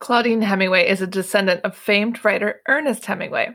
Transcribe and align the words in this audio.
Claudine 0.00 0.40
Hemingway 0.40 0.88
is 0.88 1.02
a 1.02 1.06
descendant 1.06 1.60
of 1.62 1.76
famed 1.76 2.24
writer 2.24 2.62
Ernest 2.66 3.04
Hemingway. 3.04 3.50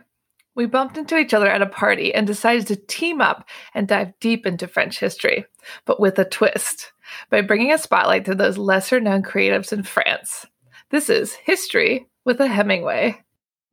We 0.53 0.67
bumped 0.67 0.95
into 0.95 1.17
each 1.17 1.33
other 1.33 1.49
at 1.49 1.63
a 1.63 1.65
party 1.65 2.13
and 2.13 2.27
decided 2.27 2.67
to 2.67 2.75
team 2.75 3.19
up 3.19 3.49
and 3.73 3.87
dive 3.87 4.13
deep 4.19 4.45
into 4.45 4.67
French 4.67 4.99
history, 4.99 5.47
but 5.85 5.99
with 5.99 6.19
a 6.19 6.23
twist, 6.23 6.93
by 7.31 7.41
bringing 7.41 7.73
a 7.73 7.79
spotlight 7.79 8.25
to 8.25 8.35
those 8.35 8.59
lesser 8.59 8.99
known 8.99 9.23
creatives 9.23 9.73
in 9.73 9.81
France. 9.81 10.45
This 10.91 11.09
is 11.09 11.33
History 11.33 12.07
with 12.25 12.39
a 12.39 12.47
Hemingway. 12.47 13.23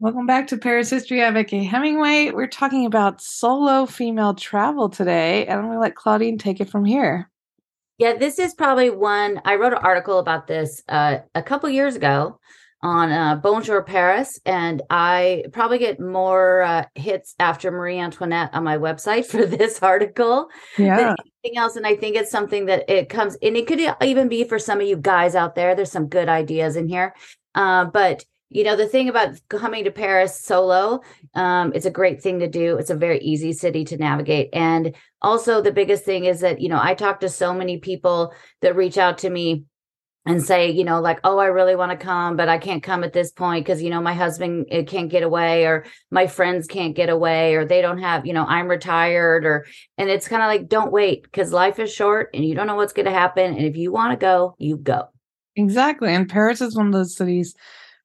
Welcome 0.01 0.27
back 0.27 0.47
to 0.47 0.57
Paris 0.57 0.89
History. 0.89 1.23
I'm 1.23 1.35
Vicky 1.35 1.63
Hemingway. 1.65 2.31
We're 2.31 2.47
talking 2.47 2.87
about 2.87 3.21
solo 3.21 3.85
female 3.85 4.33
travel 4.33 4.89
today, 4.89 5.45
and 5.47 5.61
I'm 5.61 5.67
going 5.67 5.77
to 5.77 5.81
let 5.81 5.95
Claudine 5.95 6.39
take 6.39 6.59
it 6.59 6.71
from 6.71 6.87
here. 6.87 7.31
Yeah, 7.99 8.17
this 8.17 8.39
is 8.39 8.55
probably 8.55 8.89
one. 8.89 9.43
I 9.45 9.57
wrote 9.57 9.75
an 9.75 9.79
article 9.83 10.19
about 10.19 10.47
this 10.47 10.83
uh, 10.89 11.19
a 11.35 11.43
couple 11.43 11.69
years 11.69 11.97
ago 11.97 12.41
on 12.83 13.13
uh, 13.13 13.37
Bonjour 13.37 13.83
Paris, 13.83 14.41
and 14.45 14.83
I 14.91 15.45
probably 15.53 15.79
get 15.79 16.01
more 16.01 16.63
uh, 16.63 16.85
hits 16.95 17.35
after 17.39 17.71
Marie 17.71 17.99
Antoinette 17.99 18.51
on 18.53 18.65
my 18.65 18.77
website 18.77 19.27
for 19.31 19.47
this 19.47 19.83
article 19.83 20.49
yeah. 20.77 20.97
than 20.97 21.17
anything 21.45 21.59
else. 21.59 21.77
And 21.77 21.87
I 21.87 21.95
think 21.95 22.17
it's 22.17 22.31
something 22.31 22.67
that 22.67 22.89
it 22.91 23.09
comes, 23.09 23.37
and 23.43 23.57
it 23.57 23.67
could 23.67 23.81
even 24.03 24.29
be 24.29 24.45
for 24.45 24.59
some 24.59 24.81
of 24.81 24.87
you 24.87 24.97
guys 24.97 25.35
out 25.35 25.55
there. 25.55 25.75
There's 25.75 25.93
some 25.93 26.09
good 26.09 26.29
ideas 26.29 26.77
in 26.77 26.89
here, 26.89 27.15
uh, 27.55 27.87
but 27.87 28.25
you 28.53 28.65
know 28.65 28.77
the 28.77 28.87
thing 28.87 29.09
about 29.09 29.35
coming 29.49 29.85
to 29.85 29.91
paris 29.91 30.39
solo 30.39 31.01
um, 31.35 31.73
it's 31.75 31.87
a 31.87 31.91
great 31.91 32.23
thing 32.23 32.39
to 32.39 32.49
do 32.49 32.77
it's 32.77 32.91
a 32.91 32.95
very 32.95 33.19
easy 33.21 33.53
city 33.53 33.85
to 33.85 33.97
navigate 33.97 34.51
and 34.53 34.95
also 35.23 35.63
the 35.63 35.73
biggest 35.73 36.05
thing 36.05 36.27
is 36.27 36.41
that 36.41 36.61
you 36.61 36.69
know 36.69 36.79
i 36.81 36.93
talk 36.95 37.21
to 37.21 37.29
so 37.29 37.55
many 37.55 37.79
people 37.79 38.33
that 38.61 38.77
reach 38.77 38.99
out 38.99 39.19
to 39.19 39.31
me 39.31 39.65
and 40.25 40.43
say, 40.43 40.71
you 40.71 40.85
know, 40.85 41.01
like, 41.01 41.19
oh, 41.25 41.39
I 41.39 41.47
really 41.47 41.75
want 41.75 41.91
to 41.91 41.97
come, 41.97 42.37
but 42.37 42.49
I 42.49 42.59
can't 42.59 42.83
come 42.83 43.03
at 43.03 43.13
this 43.13 43.33
point 43.33 43.65
because, 43.65 43.83
you 43.83 43.91
know, 43.91 44.01
my 44.01 44.15
husband 44.15 44.67
eh, 44.71 44.85
can't 44.85 45.11
get 45.11 45.25
away 45.25 45.67
or 45.67 45.85
my 46.11 46.29
friends 46.29 46.69
can't 46.69 46.95
get 46.95 47.09
away 47.09 47.57
or 47.57 47.65
they 47.65 47.83
don't 47.83 47.99
have, 47.99 48.25
you 48.25 48.33
know, 48.33 48.45
I'm 48.47 48.69
retired 48.69 49.45
or, 49.45 49.67
and 49.99 50.09
it's 50.09 50.29
kind 50.29 50.43
of 50.43 50.47
like, 50.47 50.69
don't 50.69 50.93
wait 50.93 51.25
because 51.25 51.53
life 51.53 51.81
is 51.81 51.93
short 51.93 52.31
and 52.35 52.45
you 52.45 52.55
don't 52.55 52.69
know 52.69 52.77
what's 52.77 52.93
going 52.93 53.07
to 53.07 53.13
happen. 53.13 53.55
And 53.55 53.67
if 53.67 53.77
you 53.77 53.91
want 53.91 54.13
to 54.13 54.17
go, 54.17 54.55
you 54.59 54.77
go. 54.77 55.09
Exactly. 55.57 56.15
And 56.15 56.29
Paris 56.29 56.61
is 56.61 56.77
one 56.77 56.87
of 56.87 56.93
those 56.93 57.17
cities 57.17 57.57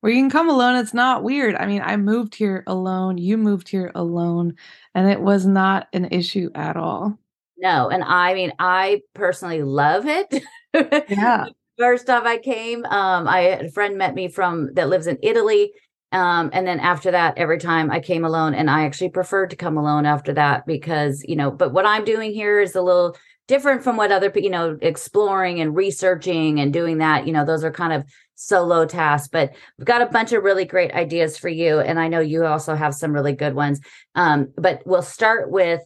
where 0.02 0.12
you 0.12 0.20
can 0.20 0.32
come 0.32 0.50
alone. 0.50 0.76
It's 0.76 0.96
not 0.96 1.24
weird. 1.24 1.56
I 1.56 1.68
mean, 1.68 1.84
I 1.84 1.98
moved 1.98 2.34
here 2.34 2.64
alone. 2.66 3.20
You 3.20 3.38
moved 3.38 3.70
here 3.70 3.92
alone. 3.94 4.56
And 4.96 5.08
it 5.08 5.22
was 5.22 5.46
not 5.46 5.88
an 5.94 6.06
issue 6.06 6.50
at 6.56 6.78
all. 6.78 7.20
No. 7.60 7.90
And 7.90 8.04
I 8.04 8.34
mean, 8.34 8.54
I 8.58 9.02
personally 9.14 9.62
love 9.62 10.08
it. 10.08 10.44
Yeah 11.10 11.48
first 11.78 12.10
off 12.10 12.26
I 12.26 12.38
came, 12.38 12.86
um, 12.86 13.28
I 13.28 13.40
a 13.42 13.70
friend 13.70 13.98
met 13.98 14.16
me 14.16 14.28
from 14.28 14.74
that 14.74 14.90
lives 14.90 15.08
in 15.08 15.18
Italy. 15.22 15.72
Um, 16.12 16.50
and 16.54 16.66
then 16.66 16.80
after 16.80 17.12
that, 17.12 17.38
every 17.38 17.60
time 17.60 17.92
I 17.92 18.00
came 18.00 18.24
alone, 18.24 18.54
and 18.54 18.70
I 18.70 18.86
actually 18.86 19.10
preferred 19.10 19.50
to 19.50 19.56
come 19.58 19.78
alone 19.78 20.06
after 20.06 20.34
that 20.34 20.66
because, 20.66 21.24
you 21.28 21.36
know, 21.36 21.52
but 21.52 21.74
what 21.74 21.86
I'm 21.86 22.06
doing 22.06 22.34
here 22.34 22.62
is 22.62 22.76
a 22.76 22.82
little 22.82 23.18
different 23.48 23.84
from 23.84 23.98
what 23.98 24.12
other 24.12 24.32
you 24.36 24.50
know, 24.50 24.78
exploring 24.82 25.60
and 25.62 25.76
researching 25.76 26.60
and 26.60 26.72
doing 26.72 27.00
that. 27.00 27.28
You 27.28 27.34
know, 27.34 27.46
those 27.46 27.64
are 27.64 27.72
kind 27.72 27.94
of 27.94 28.06
solo 28.36 28.86
tasks, 28.86 29.28
but 29.28 29.54
we've 29.78 29.86
got 29.86 30.02
a 30.02 30.06
bunch 30.06 30.32
of 30.32 30.44
really 30.44 30.66
great 30.66 30.92
ideas 30.94 31.38
for 31.38 31.50
you. 31.50 31.80
And 31.80 32.00
I 32.00 32.08
know 32.08 32.20
you 32.20 32.46
also 32.46 32.76
have 32.76 32.94
some 32.94 33.12
really 33.14 33.34
good 33.34 33.56
ones. 33.56 33.82
Um, 34.16 34.54
but 34.58 34.82
we'll 34.86 35.02
start 35.02 35.52
with 35.52 35.82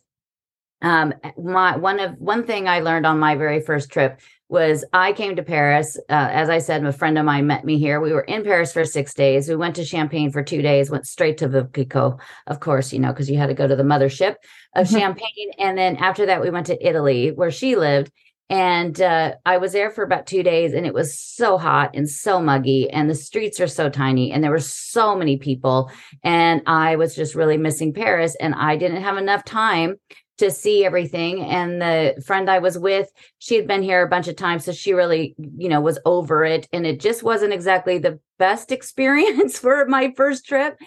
um 0.82 1.14
my 1.38 1.78
one 1.78 2.00
of 2.00 2.16
one 2.18 2.44
thing 2.44 2.68
i 2.68 2.80
learned 2.80 3.06
on 3.06 3.20
my 3.20 3.36
very 3.36 3.62
first 3.62 3.92
trip 3.92 4.20
was 4.52 4.84
I 4.92 5.14
came 5.14 5.38
to 5.38 5.44
Paris. 5.44 5.98
Uh, 6.10 6.28
as 6.30 6.50
I 6.50 6.58
said, 6.58 6.84
a 6.84 6.92
friend 6.92 7.18
of 7.18 7.24
mine 7.24 7.48
met 7.48 7.64
me 7.64 7.80
here. 7.80 8.02
We 8.02 8.12
were 8.12 8.22
in 8.22 8.44
Paris 8.44 8.74
for 8.74 8.84
six 8.84 9.14
days. 9.14 9.48
We 9.48 9.56
went 9.56 9.78
to 9.78 9.86
Champagne 9.86 10.30
for 10.30 10.44
two 10.44 10.62
days, 10.62 10.92
went 10.92 11.08
straight 11.08 11.38
to 11.38 11.48
Clicquot, 11.48 12.20
of 12.48 12.60
course, 12.60 12.92
you 12.92 13.00
know, 13.00 13.14
because 13.14 13.30
you 13.30 13.38
had 13.38 13.48
to 13.48 13.54
go 13.54 13.66
to 13.66 13.78
the 13.78 13.84
mothership 13.84 14.36
of 14.76 14.88
mm-hmm. 14.88 14.98
Champagne. 14.98 15.52
And 15.58 15.78
then 15.78 15.96
after 15.96 16.26
that, 16.26 16.42
we 16.42 16.50
went 16.50 16.68
to 16.68 16.86
Italy, 16.86 17.32
where 17.32 17.50
she 17.50 17.78
lived. 17.78 18.12
And 18.50 19.00
uh, 19.00 19.36
I 19.46 19.56
was 19.60 19.72
there 19.72 19.90
for 19.90 20.04
about 20.04 20.28
two 20.28 20.44
days, 20.44 20.74
and 20.74 20.86
it 20.86 20.94
was 20.94 21.18
so 21.18 21.58
hot 21.58 21.92
and 21.94 22.10
so 22.10 22.42
muggy, 22.42 22.90
and 22.90 23.10
the 23.10 23.16
streets 23.16 23.62
are 23.62 23.68
so 23.68 23.90
tiny, 23.90 24.34
and 24.34 24.44
there 24.44 24.52
were 24.52 24.60
so 24.60 25.16
many 25.16 25.38
people. 25.38 25.90
And 26.22 26.62
I 26.66 26.98
was 26.98 27.16
just 27.16 27.34
really 27.34 27.56
missing 27.56 27.94
Paris, 27.94 28.36
and 28.42 28.54
I 28.54 28.76
didn't 28.76 29.04
have 29.04 29.16
enough 29.16 29.46
time 29.46 29.96
to 30.38 30.50
see 30.52 30.84
everything. 30.86 31.44
And 31.44 31.82
the 31.82 32.22
friend 32.26 32.50
I 32.50 32.60
was 32.60 32.78
with, 32.78 33.12
she 33.40 33.56
had 33.56 33.68
been 33.68 33.84
here 33.84 34.04
a 34.04 34.10
bunch 34.10 34.28
of 34.28 34.36
times. 34.36 34.66
So 34.66 34.72
she 34.72 34.94
really, 34.94 35.36
you 35.58 35.70
know, 35.70 35.82
was 35.82 36.00
over 36.06 36.44
it. 36.44 36.68
And 36.74 36.86
it 36.86 37.00
just 37.00 37.24
wasn't 37.24 37.54
exactly 37.54 38.00
the 38.00 38.20
best 38.40 38.72
experience 38.72 39.60
for 39.60 39.86
my 39.86 40.14
first 40.18 40.46
trip. 40.46 40.80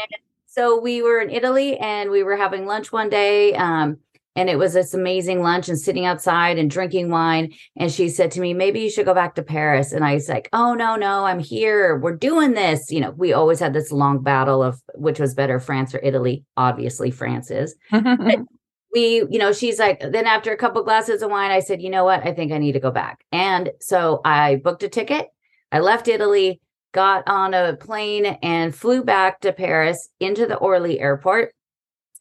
so 0.46 0.80
we 0.80 1.02
were 1.02 1.20
in 1.20 1.30
Italy 1.30 1.76
and 1.78 2.10
we 2.10 2.22
were 2.22 2.36
having 2.36 2.66
lunch 2.66 2.92
one 2.92 3.08
day. 3.08 3.54
Um, 3.54 3.98
and 4.36 4.48
it 4.48 4.58
was 4.58 4.74
this 4.74 4.94
amazing 4.94 5.42
lunch 5.42 5.68
and 5.68 5.78
sitting 5.78 6.06
outside 6.06 6.56
and 6.56 6.70
drinking 6.70 7.10
wine. 7.10 7.52
And 7.76 7.90
she 7.90 8.08
said 8.08 8.30
to 8.32 8.40
me, 8.40 8.54
maybe 8.54 8.80
you 8.80 8.88
should 8.90 9.06
go 9.06 9.12
back 9.12 9.34
to 9.34 9.42
Paris. 9.42 9.90
And 9.90 10.04
I 10.04 10.14
was 10.14 10.28
like, 10.28 10.48
oh, 10.52 10.72
no, 10.74 10.94
no, 10.94 11.24
I'm 11.24 11.40
here. 11.40 11.98
We're 11.98 12.16
doing 12.16 12.52
this. 12.52 12.92
You 12.92 13.00
know, 13.00 13.10
we 13.10 13.32
always 13.32 13.58
had 13.58 13.72
this 13.72 13.90
long 13.90 14.22
battle 14.22 14.62
of 14.62 14.80
which 14.94 15.18
was 15.18 15.34
better, 15.34 15.58
France 15.58 15.94
or 15.96 16.00
Italy. 16.02 16.44
Obviously, 16.56 17.10
France 17.10 17.50
is. 17.50 17.74
we, 18.92 19.24
you 19.30 19.38
know, 19.38 19.52
she's 19.52 19.78
like, 19.78 20.00
then 20.00 20.26
after 20.26 20.52
a 20.52 20.56
couple 20.56 20.82
glasses 20.82 21.22
of 21.22 21.30
wine, 21.30 21.50
I 21.50 21.60
said, 21.60 21.80
you 21.80 21.90
know 21.90 22.04
what? 22.04 22.26
I 22.26 22.32
think 22.32 22.52
I 22.52 22.58
need 22.58 22.72
to 22.72 22.80
go 22.80 22.90
back. 22.90 23.24
And 23.32 23.70
so 23.80 24.20
I 24.24 24.56
booked 24.56 24.82
a 24.82 24.88
ticket. 24.88 25.28
I 25.70 25.78
left 25.78 26.08
Italy, 26.08 26.60
got 26.92 27.28
on 27.28 27.54
a 27.54 27.76
plane 27.76 28.26
and 28.26 28.74
flew 28.74 29.04
back 29.04 29.40
to 29.40 29.52
Paris 29.52 30.08
into 30.18 30.46
the 30.46 30.56
Orly 30.56 30.98
airport. 30.98 31.54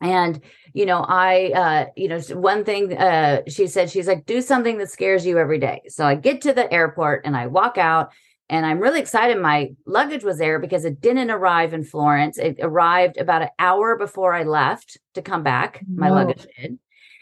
And, 0.02 0.42
you 0.74 0.86
know, 0.86 1.04
I, 1.08 1.52
uh, 1.54 1.86
you 1.98 2.08
know, 2.08 2.20
one 2.32 2.64
thing 2.64 2.96
uh, 2.96 3.42
she 3.48 3.68
said, 3.68 3.90
she's 3.90 4.08
like, 4.08 4.26
do 4.26 4.42
something 4.42 4.78
that 4.78 4.92
scares 4.92 5.26
you 5.26 5.38
every 5.38 5.60
day. 5.60 5.82
So 5.88 6.06
I 6.06 6.16
get 6.16 6.42
to 6.42 6.54
the 6.54 6.72
airport 6.72 7.26
and 7.26 7.36
I 7.36 7.48
walk 7.48 7.78
out 7.78 8.12
and 8.50 8.66
I'm 8.66 8.80
really 8.80 9.00
excited. 9.00 9.40
My 9.40 9.72
luggage 9.86 10.24
was 10.24 10.40
there 10.40 10.58
because 10.58 10.84
it 10.84 11.02
didn't 11.02 11.30
arrive 11.30 11.74
in 11.74 11.84
Florence. 11.84 12.38
It 12.38 12.58
arrived 12.62 13.18
about 13.18 13.44
an 13.44 13.50
hour 13.60 13.96
before 13.96 14.34
I 14.34 14.44
left 14.44 14.98
to 15.14 15.22
come 15.22 15.44
back. 15.44 15.84
My 15.88 16.10
luggage 16.10 16.48
did. 16.58 16.80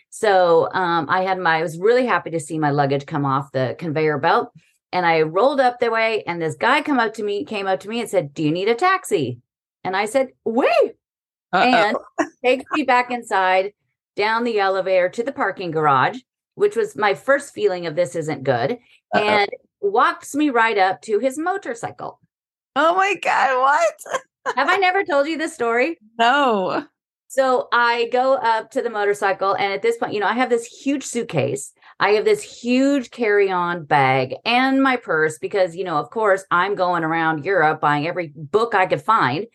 So 0.10 0.70
um, 0.74 1.08
I 1.10 1.22
had 1.22 1.38
my, 1.38 1.58
I 1.58 1.62
was 1.62 1.78
really 1.78 2.06
happy 2.06 2.32
to 2.32 2.40
see 2.40 2.58
my 2.58 2.72
luggage 2.72 3.06
come 3.06 3.26
off 3.26 3.52
the 3.52 3.76
conveyor 3.78 4.20
belt. 4.20 4.52
And 4.94 5.06
I 5.06 5.24
rolled 5.24 5.60
up 5.60 5.80
the 5.80 5.92
way, 5.92 6.24
and 6.26 6.42
this 6.42 6.56
guy 6.56 6.82
come 6.82 6.98
up 6.98 7.14
to 7.16 7.24
me, 7.24 7.44
came 7.44 7.68
up 7.68 7.82
to 7.82 7.90
me 7.90 8.00
and 8.00 8.10
said, 8.10 8.34
Do 8.34 8.42
you 8.42 8.52
need 8.52 8.70
a 8.70 8.74
taxi? 8.74 9.40
And 9.84 9.98
I 9.98 10.06
said, 10.06 10.30
Wait. 10.46 10.94
And 11.52 11.98
takes 12.44 12.66
me 12.72 12.84
back 12.84 13.12
inside, 13.12 13.74
down 14.16 14.46
the 14.46 14.60
elevator 14.60 15.10
to 15.10 15.24
the 15.24 15.34
parking 15.34 15.72
garage, 15.72 16.20
which 16.58 16.76
was 16.76 16.96
my 16.96 17.14
first 17.14 17.54
feeling 17.54 17.86
of 17.86 17.96
this 17.96 18.16
isn't 18.16 18.44
good. 18.44 18.72
Uh-oh. 19.14 19.20
And 19.20 19.50
walks 19.80 20.34
me 20.34 20.50
right 20.50 20.78
up 20.78 21.02
to 21.04 21.20
his 21.20 21.38
motorcycle. 21.38 22.20
Oh 22.76 22.96
my 22.96 23.14
God, 23.22 23.62
what? 23.62 24.56
Have 24.56 24.68
I 24.68 24.78
never 24.78 25.04
told 25.04 25.28
you 25.28 25.38
this 25.38 25.54
story? 25.54 25.98
No. 26.18 26.86
So 27.28 27.68
I 27.72 28.10
go 28.12 28.36
up 28.36 28.72
to 28.72 28.82
the 28.82 28.90
motorcycle, 28.90 29.54
and 29.54 29.72
at 29.72 29.82
this 29.84 29.98
point, 29.98 30.14
you 30.14 30.20
know, 30.20 30.28
I 30.28 30.34
have 30.34 30.50
this 30.50 30.66
huge 30.66 31.04
suitcase. 31.04 31.74
I 32.00 32.12
have 32.12 32.26
this 32.26 32.42
huge 32.42 33.12
carry 33.12 33.52
on 33.52 33.86
bag 33.86 34.36
and 34.44 34.82
my 34.82 34.96
purse 34.96 35.38
because, 35.38 35.76
you 35.76 35.84
know, 35.84 35.98
of 35.98 36.10
course, 36.10 36.44
I'm 36.50 36.74
going 36.74 37.04
around 37.04 37.46
Europe 37.46 37.82
buying 37.82 38.08
every 38.08 38.32
book 38.36 38.74
I 38.74 38.86
could 38.86 39.02
find. 39.02 39.46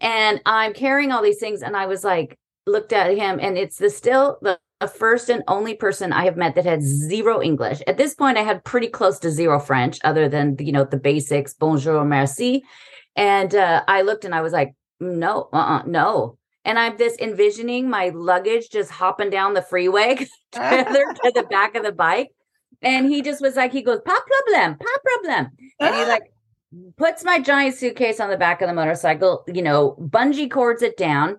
And 0.00 0.40
I'm 0.44 0.74
carrying 0.74 1.12
all 1.12 1.22
these 1.22 1.38
things. 1.38 1.62
And 1.62 1.76
I 1.76 1.86
was 1.86 2.04
like, 2.04 2.38
looked 2.66 2.92
at 2.92 3.16
him, 3.16 3.38
and 3.40 3.56
it's 3.56 3.76
the 3.76 3.90
still 3.90 4.38
the 4.42 4.58
the 4.80 4.88
first 4.88 5.28
and 5.28 5.44
only 5.46 5.74
person 5.74 6.12
I 6.12 6.24
have 6.24 6.36
met 6.36 6.54
that 6.54 6.64
had 6.64 6.82
zero 6.82 7.42
English. 7.42 7.82
At 7.86 7.98
this 7.98 8.14
point, 8.14 8.38
I 8.38 8.42
had 8.42 8.64
pretty 8.64 8.88
close 8.88 9.18
to 9.20 9.30
zero 9.30 9.60
French, 9.60 9.98
other 10.04 10.28
than 10.28 10.56
you 10.58 10.72
know 10.72 10.84
the 10.84 10.96
basics, 10.96 11.52
bonjour, 11.52 12.04
merci. 12.04 12.64
And 13.14 13.54
uh, 13.54 13.82
I 13.86 14.02
looked 14.02 14.24
and 14.24 14.34
I 14.34 14.40
was 14.40 14.52
like, 14.52 14.74
no, 14.98 15.48
uh-uh, 15.52 15.82
no. 15.86 16.38
And 16.64 16.78
I'm 16.78 16.96
this 16.96 17.16
envisioning 17.18 17.88
my 17.88 18.10
luggage 18.14 18.70
just 18.70 18.90
hopping 18.90 19.30
down 19.30 19.54
the 19.54 19.62
freeway 19.62 20.16
to 20.52 21.32
the 21.34 21.46
back 21.50 21.74
of 21.74 21.82
the 21.82 21.92
bike. 21.92 22.30
And 22.82 23.06
he 23.06 23.20
just 23.20 23.42
was 23.42 23.56
like, 23.56 23.72
he 23.72 23.82
goes, 23.82 24.00
pas 24.04 24.20
problem, 24.26 24.78
pas 24.78 24.98
problem. 25.04 25.48
And 25.80 25.94
he 25.94 26.04
like 26.06 26.32
puts 26.96 27.24
my 27.24 27.38
giant 27.40 27.74
suitcase 27.74 28.20
on 28.20 28.30
the 28.30 28.36
back 28.36 28.62
of 28.62 28.68
the 28.68 28.74
motorcycle, 28.74 29.44
you 29.46 29.62
know, 29.62 29.96
bungee 30.00 30.50
cords 30.50 30.82
it 30.82 30.96
down 30.96 31.38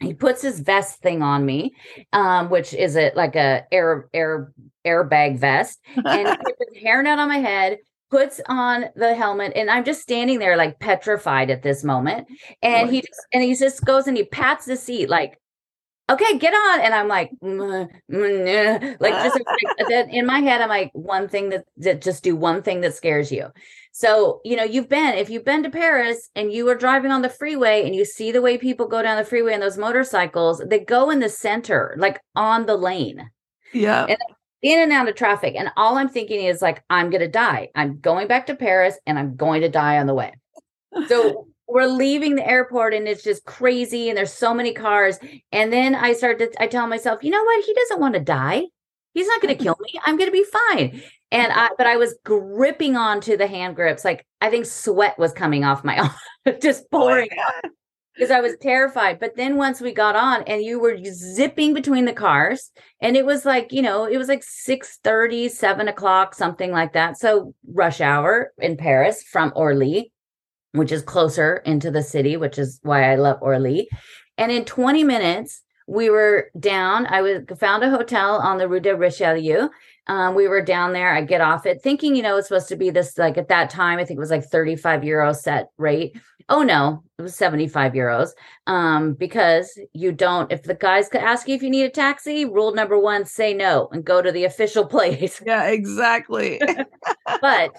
he 0.00 0.14
puts 0.14 0.42
his 0.42 0.60
vest 0.60 1.00
thing 1.00 1.22
on 1.22 1.44
me, 1.44 1.74
um, 2.12 2.50
which 2.50 2.72
is 2.72 2.96
a 2.96 3.12
like 3.14 3.36
a 3.36 3.64
air 3.72 4.08
air 4.14 4.52
airbag 4.86 5.38
vest, 5.38 5.80
and 5.96 6.28
he 6.28 6.36
puts 6.36 6.58
his 6.72 6.84
hairnet 6.84 7.18
on 7.18 7.28
my 7.28 7.38
head, 7.38 7.78
puts 8.10 8.40
on 8.46 8.86
the 8.94 9.14
helmet, 9.14 9.52
and 9.56 9.70
I'm 9.70 9.84
just 9.84 10.02
standing 10.02 10.38
there 10.38 10.56
like 10.56 10.78
petrified 10.78 11.50
at 11.50 11.62
this 11.62 11.82
moment. 11.82 12.28
And 12.62 12.90
he 12.90 13.00
just 13.00 13.26
and 13.32 13.42
he 13.42 13.54
just 13.54 13.84
goes 13.84 14.06
and 14.06 14.16
he 14.16 14.24
pats 14.24 14.66
the 14.66 14.76
seat 14.76 15.08
like, 15.08 15.38
okay, 16.10 16.38
get 16.38 16.54
on. 16.54 16.80
And 16.80 16.94
I'm 16.94 17.08
like, 17.08 17.30
mm, 17.42 17.88
mm, 18.10 18.96
like 19.00 19.12
just 19.12 19.38
like, 19.88 20.08
in 20.10 20.26
my 20.26 20.40
head, 20.40 20.60
I'm 20.60 20.68
like, 20.68 20.90
one 20.94 21.28
thing 21.28 21.50
that, 21.50 21.64
that 21.78 22.02
just 22.02 22.22
do 22.22 22.34
one 22.34 22.62
thing 22.62 22.80
that 22.80 22.94
scares 22.94 23.30
you. 23.30 23.48
So, 23.98 24.40
you 24.44 24.54
know, 24.54 24.62
you've 24.62 24.88
been, 24.88 25.14
if 25.14 25.28
you've 25.28 25.44
been 25.44 25.64
to 25.64 25.70
Paris 25.70 26.30
and 26.36 26.52
you 26.52 26.68
are 26.68 26.76
driving 26.76 27.10
on 27.10 27.22
the 27.22 27.28
freeway 27.28 27.84
and 27.84 27.96
you 27.96 28.04
see 28.04 28.30
the 28.30 28.40
way 28.40 28.56
people 28.56 28.86
go 28.86 29.02
down 29.02 29.16
the 29.16 29.24
freeway 29.24 29.54
in 29.54 29.60
those 29.60 29.76
motorcycles, 29.76 30.62
they 30.64 30.78
go 30.78 31.10
in 31.10 31.18
the 31.18 31.28
center, 31.28 31.96
like 31.98 32.20
on 32.36 32.66
the 32.66 32.76
lane. 32.76 33.28
Yeah. 33.72 34.04
And 34.04 34.18
in 34.62 34.78
and 34.78 34.92
out 34.92 35.08
of 35.08 35.16
traffic. 35.16 35.56
And 35.56 35.72
all 35.76 35.98
I'm 35.98 36.08
thinking 36.08 36.44
is 36.44 36.62
like, 36.62 36.84
I'm 36.88 37.10
going 37.10 37.22
to 37.22 37.28
die. 37.28 37.70
I'm 37.74 37.98
going 37.98 38.28
back 38.28 38.46
to 38.46 38.54
Paris 38.54 38.96
and 39.04 39.18
I'm 39.18 39.34
going 39.34 39.62
to 39.62 39.68
die 39.68 39.98
on 39.98 40.06
the 40.06 40.14
way. 40.14 40.32
So 41.08 41.48
we're 41.66 41.88
leaving 41.88 42.36
the 42.36 42.48
airport 42.48 42.94
and 42.94 43.08
it's 43.08 43.24
just 43.24 43.46
crazy 43.46 44.10
and 44.10 44.16
there's 44.16 44.32
so 44.32 44.54
many 44.54 44.74
cars. 44.74 45.18
And 45.50 45.72
then 45.72 45.96
I 45.96 46.12
start 46.12 46.38
to, 46.38 46.52
I 46.60 46.68
tell 46.68 46.86
myself, 46.86 47.24
you 47.24 47.32
know 47.32 47.42
what? 47.42 47.64
He 47.64 47.74
doesn't 47.74 47.98
want 47.98 48.14
to 48.14 48.20
die. 48.20 48.62
He's 49.14 49.26
not 49.26 49.42
going 49.42 49.58
to 49.58 49.60
kill 49.60 49.76
me. 49.80 49.98
I'm 50.04 50.16
going 50.16 50.30
to 50.30 50.32
be 50.32 50.44
fine. 50.44 51.02
And 51.30 51.52
I, 51.52 51.68
but 51.76 51.86
I 51.86 51.96
was 51.96 52.16
gripping 52.24 52.96
onto 52.96 53.36
the 53.36 53.46
hand 53.46 53.76
grips. 53.76 54.04
Like 54.04 54.26
I 54.40 54.50
think 54.50 54.66
sweat 54.66 55.18
was 55.18 55.32
coming 55.32 55.64
off 55.64 55.84
my 55.84 55.98
arm, 56.46 56.56
just 56.60 56.84
Oh 56.92 56.98
pouring 56.98 57.28
because 58.18 58.30
I 58.32 58.40
was 58.40 58.56
terrified. 58.60 59.20
But 59.20 59.36
then 59.36 59.56
once 59.56 59.80
we 59.80 59.92
got 59.92 60.16
on 60.16 60.42
and 60.42 60.62
you 60.62 60.80
were 60.80 60.98
zipping 61.04 61.72
between 61.72 62.04
the 62.04 62.12
cars 62.12 62.70
and 63.00 63.16
it 63.16 63.24
was 63.24 63.44
like, 63.44 63.72
you 63.72 63.80
know, 63.80 64.04
it 64.06 64.18
was 64.18 64.28
like 64.28 64.42
6 64.42 64.98
30, 65.04 65.48
7 65.48 65.88
o'clock, 65.88 66.34
something 66.34 66.72
like 66.72 66.94
that. 66.94 67.16
So 67.16 67.54
rush 67.72 68.00
hour 68.00 68.52
in 68.58 68.76
Paris 68.76 69.22
from 69.22 69.52
Orly, 69.54 70.12
which 70.72 70.90
is 70.90 71.02
closer 71.02 71.58
into 71.58 71.92
the 71.92 72.02
city, 72.02 72.36
which 72.36 72.58
is 72.58 72.80
why 72.82 73.12
I 73.12 73.14
love 73.14 73.38
Orly. 73.40 73.88
And 74.36 74.50
in 74.50 74.64
20 74.64 75.04
minutes, 75.04 75.62
we 75.88 76.10
were 76.10 76.50
down. 76.60 77.06
I 77.06 77.22
was 77.22 77.42
found 77.58 77.82
a 77.82 77.90
hotel 77.90 78.36
on 78.36 78.58
the 78.58 78.68
Rue 78.68 78.78
de 78.78 78.94
Richelieu. 78.94 79.70
Um, 80.06 80.34
we 80.34 80.46
were 80.46 80.60
down 80.60 80.92
there. 80.92 81.14
I 81.14 81.22
get 81.22 81.40
off 81.40 81.64
it 81.64 81.82
thinking, 81.82 82.14
you 82.14 82.22
know, 82.22 82.36
it's 82.36 82.48
supposed 82.48 82.68
to 82.68 82.76
be 82.76 82.90
this 82.90 83.16
like 83.16 83.38
at 83.38 83.48
that 83.48 83.70
time, 83.70 83.98
I 83.98 84.04
think 84.04 84.18
it 84.18 84.20
was 84.20 84.30
like 84.30 84.44
35 84.44 85.02
euro 85.02 85.32
set 85.32 85.70
rate. 85.78 86.14
Oh 86.50 86.62
no, 86.62 87.02
it 87.18 87.22
was 87.22 87.34
75 87.34 87.92
euros. 87.92 88.30
Um, 88.66 89.14
because 89.14 89.78
you 89.94 90.12
don't, 90.12 90.52
if 90.52 90.62
the 90.62 90.74
guys 90.74 91.08
could 91.08 91.22
ask 91.22 91.48
you 91.48 91.54
if 91.54 91.62
you 91.62 91.70
need 91.70 91.84
a 91.84 91.90
taxi, 91.90 92.44
rule 92.44 92.74
number 92.74 92.98
one, 92.98 93.24
say 93.24 93.54
no 93.54 93.88
and 93.90 94.04
go 94.04 94.20
to 94.20 94.30
the 94.30 94.44
official 94.44 94.84
place. 94.94 95.42
Yeah, 95.44 95.64
exactly. 95.68 96.60
but 97.40 97.72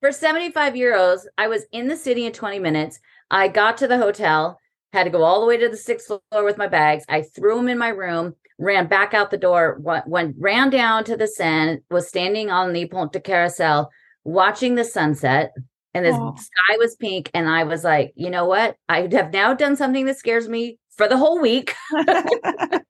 for 0.00 0.10
75 0.10 0.72
euros, 0.72 1.20
I 1.36 1.48
was 1.48 1.66
in 1.70 1.88
the 1.88 1.96
city 1.96 2.24
in 2.24 2.32
20 2.32 2.58
minutes. 2.58 2.98
I 3.30 3.48
got 3.48 3.76
to 3.78 3.86
the 3.86 3.98
hotel, 3.98 4.58
had 4.92 5.04
to 5.04 5.10
go 5.10 5.22
all 5.22 5.40
the 5.40 5.46
way 5.46 5.56
to 5.56 5.68
the 5.68 5.76
sixth 5.76 6.06
floor 6.06 6.44
with 6.44 6.58
my 6.58 6.68
bags. 6.68 7.04
I 7.08 7.22
threw 7.22 7.56
them 7.56 7.68
in 7.68 7.78
my 7.78 7.88
room, 7.88 8.34
ran 8.58 8.86
back 8.86 9.14
out 9.14 9.30
the 9.30 9.38
door, 9.38 9.78
went, 9.80 10.06
went 10.06 10.36
ran 10.38 10.70
down 10.70 11.04
to 11.04 11.16
the 11.16 11.26
Seine, 11.26 11.80
was 11.90 12.08
standing 12.08 12.50
on 12.50 12.72
the 12.72 12.86
Pont 12.86 13.12
de 13.12 13.20
Carrousel, 13.20 13.88
watching 14.24 14.74
the 14.74 14.84
sunset. 14.84 15.52
And 15.94 16.06
the 16.06 16.12
sky 16.12 16.76
was 16.78 16.96
pink. 16.96 17.30
And 17.34 17.46
I 17.46 17.64
was 17.64 17.84
like, 17.84 18.14
you 18.16 18.30
know 18.30 18.46
what? 18.46 18.76
I 18.88 19.08
have 19.12 19.30
now 19.30 19.52
done 19.52 19.76
something 19.76 20.06
that 20.06 20.16
scares 20.16 20.48
me 20.48 20.78
for 20.96 21.06
the 21.06 21.18
whole 21.18 21.38
week. 21.38 21.74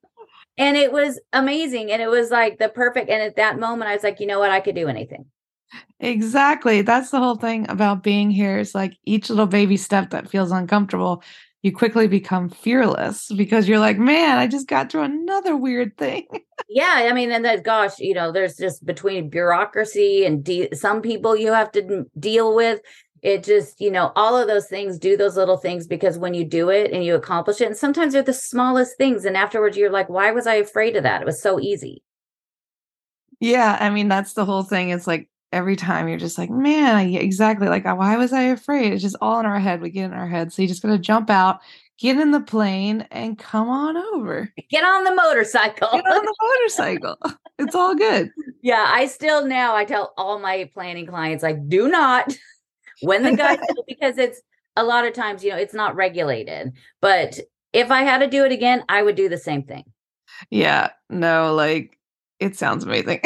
And 0.57 0.77
it 0.77 0.91
was 0.91 1.19
amazing. 1.31 1.91
And 1.91 2.01
it 2.01 2.09
was 2.09 2.29
like 2.29 2.59
the 2.59 2.69
perfect. 2.69 3.09
And 3.09 3.21
at 3.21 3.37
that 3.37 3.59
moment, 3.59 3.89
I 3.89 3.95
was 3.95 4.03
like, 4.03 4.19
you 4.19 4.27
know 4.27 4.39
what? 4.39 4.51
I 4.51 4.59
could 4.59 4.75
do 4.75 4.87
anything. 4.87 5.25
exactly. 5.99 6.81
That's 6.81 7.09
the 7.09 7.19
whole 7.19 7.35
thing 7.35 7.67
about 7.69 8.03
being 8.03 8.29
here. 8.29 8.59
Is 8.59 8.75
like 8.75 8.93
each 9.05 9.29
little 9.29 9.47
baby 9.47 9.77
step 9.77 10.11
that 10.11 10.29
feels 10.29 10.51
uncomfortable, 10.51 11.23
you 11.63 11.71
quickly 11.71 12.07
become 12.07 12.49
fearless 12.49 13.31
because 13.35 13.69
you're 13.69 13.79
like, 13.79 13.97
man, 13.97 14.37
I 14.37 14.47
just 14.47 14.67
got 14.67 14.91
through 14.91 15.03
another 15.03 15.55
weird 15.55 15.97
thing. 15.97 16.27
Yeah, 16.69 17.07
I 17.09 17.13
mean, 17.13 17.31
and 17.31 17.43
that, 17.45 17.63
gosh, 17.63 17.99
you 17.99 18.13
know, 18.13 18.31
there's 18.31 18.55
just 18.55 18.85
between 18.85 19.29
bureaucracy 19.29 20.25
and 20.25 20.43
de- 20.43 20.73
some 20.73 21.01
people 21.01 21.35
you 21.35 21.51
have 21.51 21.71
to 21.73 22.05
deal 22.17 22.55
with. 22.55 22.79
It 23.21 23.43
just, 23.43 23.81
you 23.81 23.91
know, 23.91 24.11
all 24.15 24.37
of 24.37 24.47
those 24.47 24.67
things, 24.67 24.97
do 24.97 25.17
those 25.17 25.35
little 25.35 25.57
things 25.57 25.87
because 25.87 26.17
when 26.17 26.33
you 26.33 26.45
do 26.45 26.69
it 26.69 26.91
and 26.91 27.03
you 27.03 27.15
accomplish 27.15 27.59
it, 27.59 27.67
and 27.67 27.77
sometimes 27.77 28.13
they're 28.13 28.23
the 28.23 28.33
smallest 28.33 28.97
things. 28.97 29.25
And 29.25 29.35
afterwards, 29.35 29.77
you're 29.77 29.91
like, 29.91 30.09
why 30.09 30.31
was 30.31 30.47
I 30.47 30.55
afraid 30.55 30.95
of 30.95 31.03
that? 31.03 31.21
It 31.21 31.25
was 31.25 31.41
so 31.41 31.59
easy. 31.59 32.01
Yeah, 33.39 33.77
I 33.79 33.89
mean 33.89 34.07
that's 34.07 34.33
the 34.33 34.45
whole 34.45 34.63
thing. 34.63 34.89
It's 34.89 35.07
like 35.07 35.29
every 35.53 35.75
time 35.75 36.07
you're 36.07 36.17
just 36.17 36.37
like, 36.37 36.49
man, 36.49 36.95
I, 36.95 37.03
exactly. 37.05 37.67
Like, 37.67 37.85
why 37.85 38.17
was 38.17 38.33
I 38.33 38.43
afraid? 38.43 38.93
It's 38.93 39.01
just 39.01 39.15
all 39.21 39.39
in 39.39 39.45
our 39.45 39.59
head. 39.59 39.81
We 39.81 39.89
get 39.89 40.05
in 40.05 40.13
our 40.13 40.27
head. 40.27 40.51
So 40.51 40.61
you 40.61 40.67
just 40.67 40.81
gotta 40.81 40.97
jump 40.97 41.29
out, 41.29 41.59
get 41.97 42.19
in 42.19 42.31
the 42.31 42.41
plane, 42.41 43.07
and 43.11 43.37
come 43.37 43.69
on 43.69 43.97
over. 43.97 44.51
Get 44.69 44.83
on 44.83 45.03
the 45.03 45.15
motorcycle. 45.15 45.89
Get 45.91 46.05
on 46.05 46.25
the 46.25 46.35
motorcycle. 46.41 47.17
It's 47.59 47.75
all 47.75 47.93
good. 47.93 48.31
yeah, 48.63 48.87
I 48.89 49.05
still 49.05 49.45
now 49.45 49.75
I 49.75 49.85
tell 49.85 50.11
all 50.17 50.39
my 50.39 50.69
planning 50.73 51.05
clients, 51.05 51.43
like, 51.43 51.69
do 51.69 51.87
not 51.87 52.35
when 53.03 53.23
the 53.23 53.35
guys 53.35 53.59
because 53.87 54.17
it's 54.17 54.41
a 54.75 54.83
lot 54.83 55.05
of 55.05 55.13
times, 55.13 55.43
you 55.43 55.51
know, 55.51 55.57
it's 55.57 55.73
not 55.73 55.95
regulated. 55.95 56.73
But 57.01 57.39
if 57.73 57.91
I 57.91 58.01
had 58.01 58.19
to 58.19 58.27
do 58.27 58.43
it 58.43 58.51
again, 58.51 58.83
I 58.89 59.03
would 59.03 59.15
do 59.15 59.29
the 59.29 59.37
same 59.37 59.63
thing. 59.63 59.83
Yeah, 60.49 60.89
no, 61.09 61.53
like 61.53 61.97
it 62.39 62.57
sounds 62.57 62.83
amazing. 62.83 63.21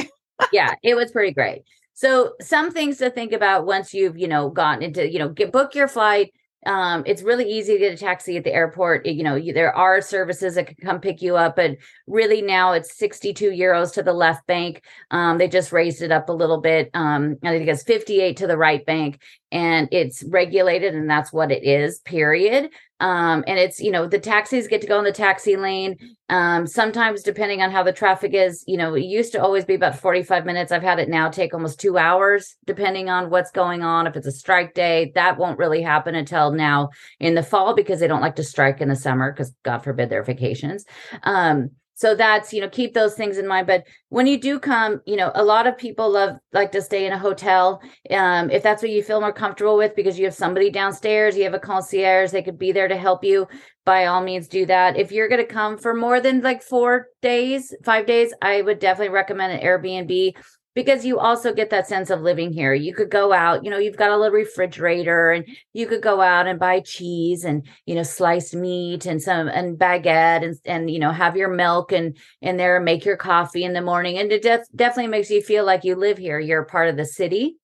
yeah, 0.51 0.73
it 0.83 0.95
was 0.95 1.11
pretty 1.11 1.33
great. 1.33 1.63
So 1.97 2.33
some 2.39 2.69
things 2.69 2.99
to 2.99 3.09
think 3.09 3.31
about 3.33 3.65
once 3.65 3.91
you've, 3.91 4.19
you 4.19 4.27
know, 4.27 4.49
gotten 4.49 4.83
into, 4.83 5.11
you 5.11 5.17
know, 5.17 5.29
get 5.29 5.51
book 5.51 5.73
your 5.73 5.87
flight. 5.87 6.31
Um, 6.63 7.01
it's 7.07 7.23
really 7.23 7.49
easy 7.49 7.73
to 7.73 7.79
get 7.79 7.93
a 7.93 7.97
taxi 7.97 8.37
at 8.37 8.43
the 8.43 8.53
airport. 8.53 9.07
You 9.07 9.23
know, 9.23 9.33
you, 9.33 9.51
there 9.51 9.75
are 9.75 9.99
services 9.99 10.53
that 10.53 10.67
can 10.67 10.75
come 10.75 10.99
pick 10.99 11.23
you 11.23 11.37
up, 11.37 11.55
but 11.55 11.77
really 12.05 12.43
now 12.43 12.73
it's 12.73 12.95
62 12.99 13.49
euros 13.49 13.95
to 13.95 14.03
the 14.03 14.13
left 14.13 14.45
bank. 14.45 14.83
Um, 15.09 15.39
they 15.39 15.47
just 15.47 15.71
raised 15.71 16.03
it 16.03 16.11
up 16.11 16.29
a 16.29 16.33
little 16.33 16.61
bit. 16.61 16.91
Um, 16.93 17.37
I 17.43 17.57
think 17.57 17.67
it's 17.67 17.81
58 17.81 18.37
to 18.37 18.47
the 18.47 18.57
right 18.57 18.85
bank, 18.85 19.19
and 19.51 19.89
it's 19.91 20.23
regulated, 20.23 20.93
and 20.93 21.09
that's 21.09 21.33
what 21.33 21.51
it 21.51 21.63
is. 21.63 21.97
Period. 22.01 22.69
Um, 22.99 23.43
and 23.47 23.59
it's 23.59 23.79
you 23.79 23.91
know 23.91 24.07
the 24.07 24.19
taxis 24.19 24.67
get 24.67 24.81
to 24.81 24.87
go 24.87 24.97
in 24.97 25.03
the 25.03 25.11
taxi 25.11 25.55
lane. 25.55 25.97
Um, 26.29 26.67
sometimes 26.67 27.23
depending 27.23 27.61
on 27.61 27.71
how 27.71 27.83
the 27.83 27.93
traffic 27.93 28.33
is, 28.33 28.63
you 28.67 28.77
know, 28.77 28.95
it 28.95 29.03
used 29.03 29.31
to 29.33 29.41
always 29.41 29.65
be 29.65 29.75
about 29.75 29.99
45 29.99 30.45
minutes. 30.45 30.71
I've 30.71 30.83
had 30.83 30.99
it 30.99 31.07
now 31.07 31.29
take 31.29 31.53
almost 31.53 31.79
two 31.79 31.97
hours, 31.97 32.55
depending 32.65 33.09
on 33.09 33.29
what's 33.29 33.51
going 33.51 33.81
on. 33.81 34.07
If 34.07 34.15
it's 34.15 34.27
a 34.27 34.31
strike 34.31 34.73
day, 34.73 35.11
that 35.15 35.37
won't 35.37 35.59
really 35.59 35.81
happen 35.81 36.15
until 36.15 36.51
now 36.51 36.89
in 37.19 37.35
the 37.35 37.43
fall 37.43 37.75
because 37.75 37.99
they 37.99 38.07
don't 38.07 38.21
like 38.21 38.35
to 38.37 38.43
strike 38.43 38.81
in 38.81 38.89
the 38.89 38.95
summer 38.95 39.31
because 39.31 39.53
God 39.63 39.79
forbid 39.79 40.09
their 40.09 40.23
vacations. 40.23 40.85
Um, 41.23 41.71
so 41.97 42.13
that's 42.13 42.53
you 42.53 42.61
know 42.61 42.69
keep 42.69 42.93
those 42.93 43.15
things 43.15 43.39
in 43.39 43.47
mind. 43.47 43.65
But 43.65 43.85
when 44.09 44.27
you 44.27 44.39
do 44.39 44.59
come 44.59 45.01
you 45.05 45.15
know 45.15 45.31
a 45.33 45.43
lot 45.43 45.65
of 45.65 45.77
people 45.77 46.11
love 46.11 46.37
like 46.53 46.71
to 46.73 46.81
stay 46.81 47.07
in 47.07 47.11
a 47.11 47.17
hotel 47.17 47.81
um, 48.11 48.51
if 48.51 48.61
that's 48.61 48.83
what 48.83 48.91
you 48.91 49.01
feel 49.01 49.19
more 49.19 49.33
comfortable 49.33 49.77
with 49.77 49.95
because 49.95 50.17
you 50.17 50.25
have 50.25 50.33
somebody 50.35 50.69
downstairs 50.69 51.35
you 51.35 51.43
have 51.43 51.55
a 51.55 51.59
concierge 51.59 52.31
they 52.31 52.43
could 52.43 52.59
be 52.59 52.71
there 52.71 52.87
to 52.87 52.95
help 52.95 53.23
you 53.23 53.47
by 53.83 54.05
all 54.05 54.21
means 54.21 54.47
do 54.47 54.65
that. 54.65 54.97
If 54.97 55.11
you're 55.11 55.29
going 55.29 55.45
to 55.45 55.53
come 55.53 55.77
for 55.77 55.93
more 55.93 56.19
than 56.19 56.41
like 56.41 56.61
four 56.61 57.07
days 57.21 57.73
five 57.83 58.05
days 58.05 58.33
i 58.41 58.61
would 58.61 58.79
definitely 58.79 59.13
recommend 59.13 59.51
an 59.51 59.65
airbnb 59.65 60.33
because 60.77 61.03
you 61.03 61.17
also 61.17 61.51
get 61.51 61.71
that 61.71 61.87
sense 61.87 62.11
of 62.11 62.21
living 62.21 62.53
here. 62.53 62.71
You 62.71 62.93
could 62.93 63.09
go 63.09 63.33
out, 63.33 63.63
you 63.63 63.71
know, 63.71 63.79
you've 63.79 63.97
got 63.97 64.11
a 64.11 64.15
little 64.15 64.37
refrigerator 64.37 65.31
and 65.31 65.43
you 65.73 65.87
could 65.87 66.03
go 66.03 66.21
out 66.21 66.45
and 66.45 66.59
buy 66.59 66.81
cheese 66.81 67.45
and, 67.45 67.67
you 67.87 67.95
know, 67.95 68.03
sliced 68.03 68.53
meat 68.53 69.07
and 69.07 69.19
some 69.19 69.47
and 69.47 69.75
baguette 69.75 70.45
and 70.45 70.55
and 70.65 70.91
you 70.91 70.99
know, 70.99 71.09
have 71.09 71.35
your 71.35 71.49
milk 71.49 71.91
and 71.91 72.15
in 72.43 72.57
there 72.57 72.79
make 72.79 73.05
your 73.05 73.17
coffee 73.17 73.63
in 73.63 73.73
the 73.73 73.81
morning 73.81 74.19
and 74.19 74.31
it 74.31 74.43
def- 74.43 74.67
definitely 74.75 75.09
makes 75.09 75.31
you 75.31 75.41
feel 75.41 75.65
like 75.65 75.83
you 75.83 75.95
live 75.95 76.19
here. 76.19 76.39
You're 76.39 76.65
part 76.65 76.89
of 76.89 76.95
the 76.95 77.05
city. 77.05 77.57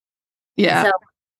Yeah. 0.55 0.85
So 0.85 0.91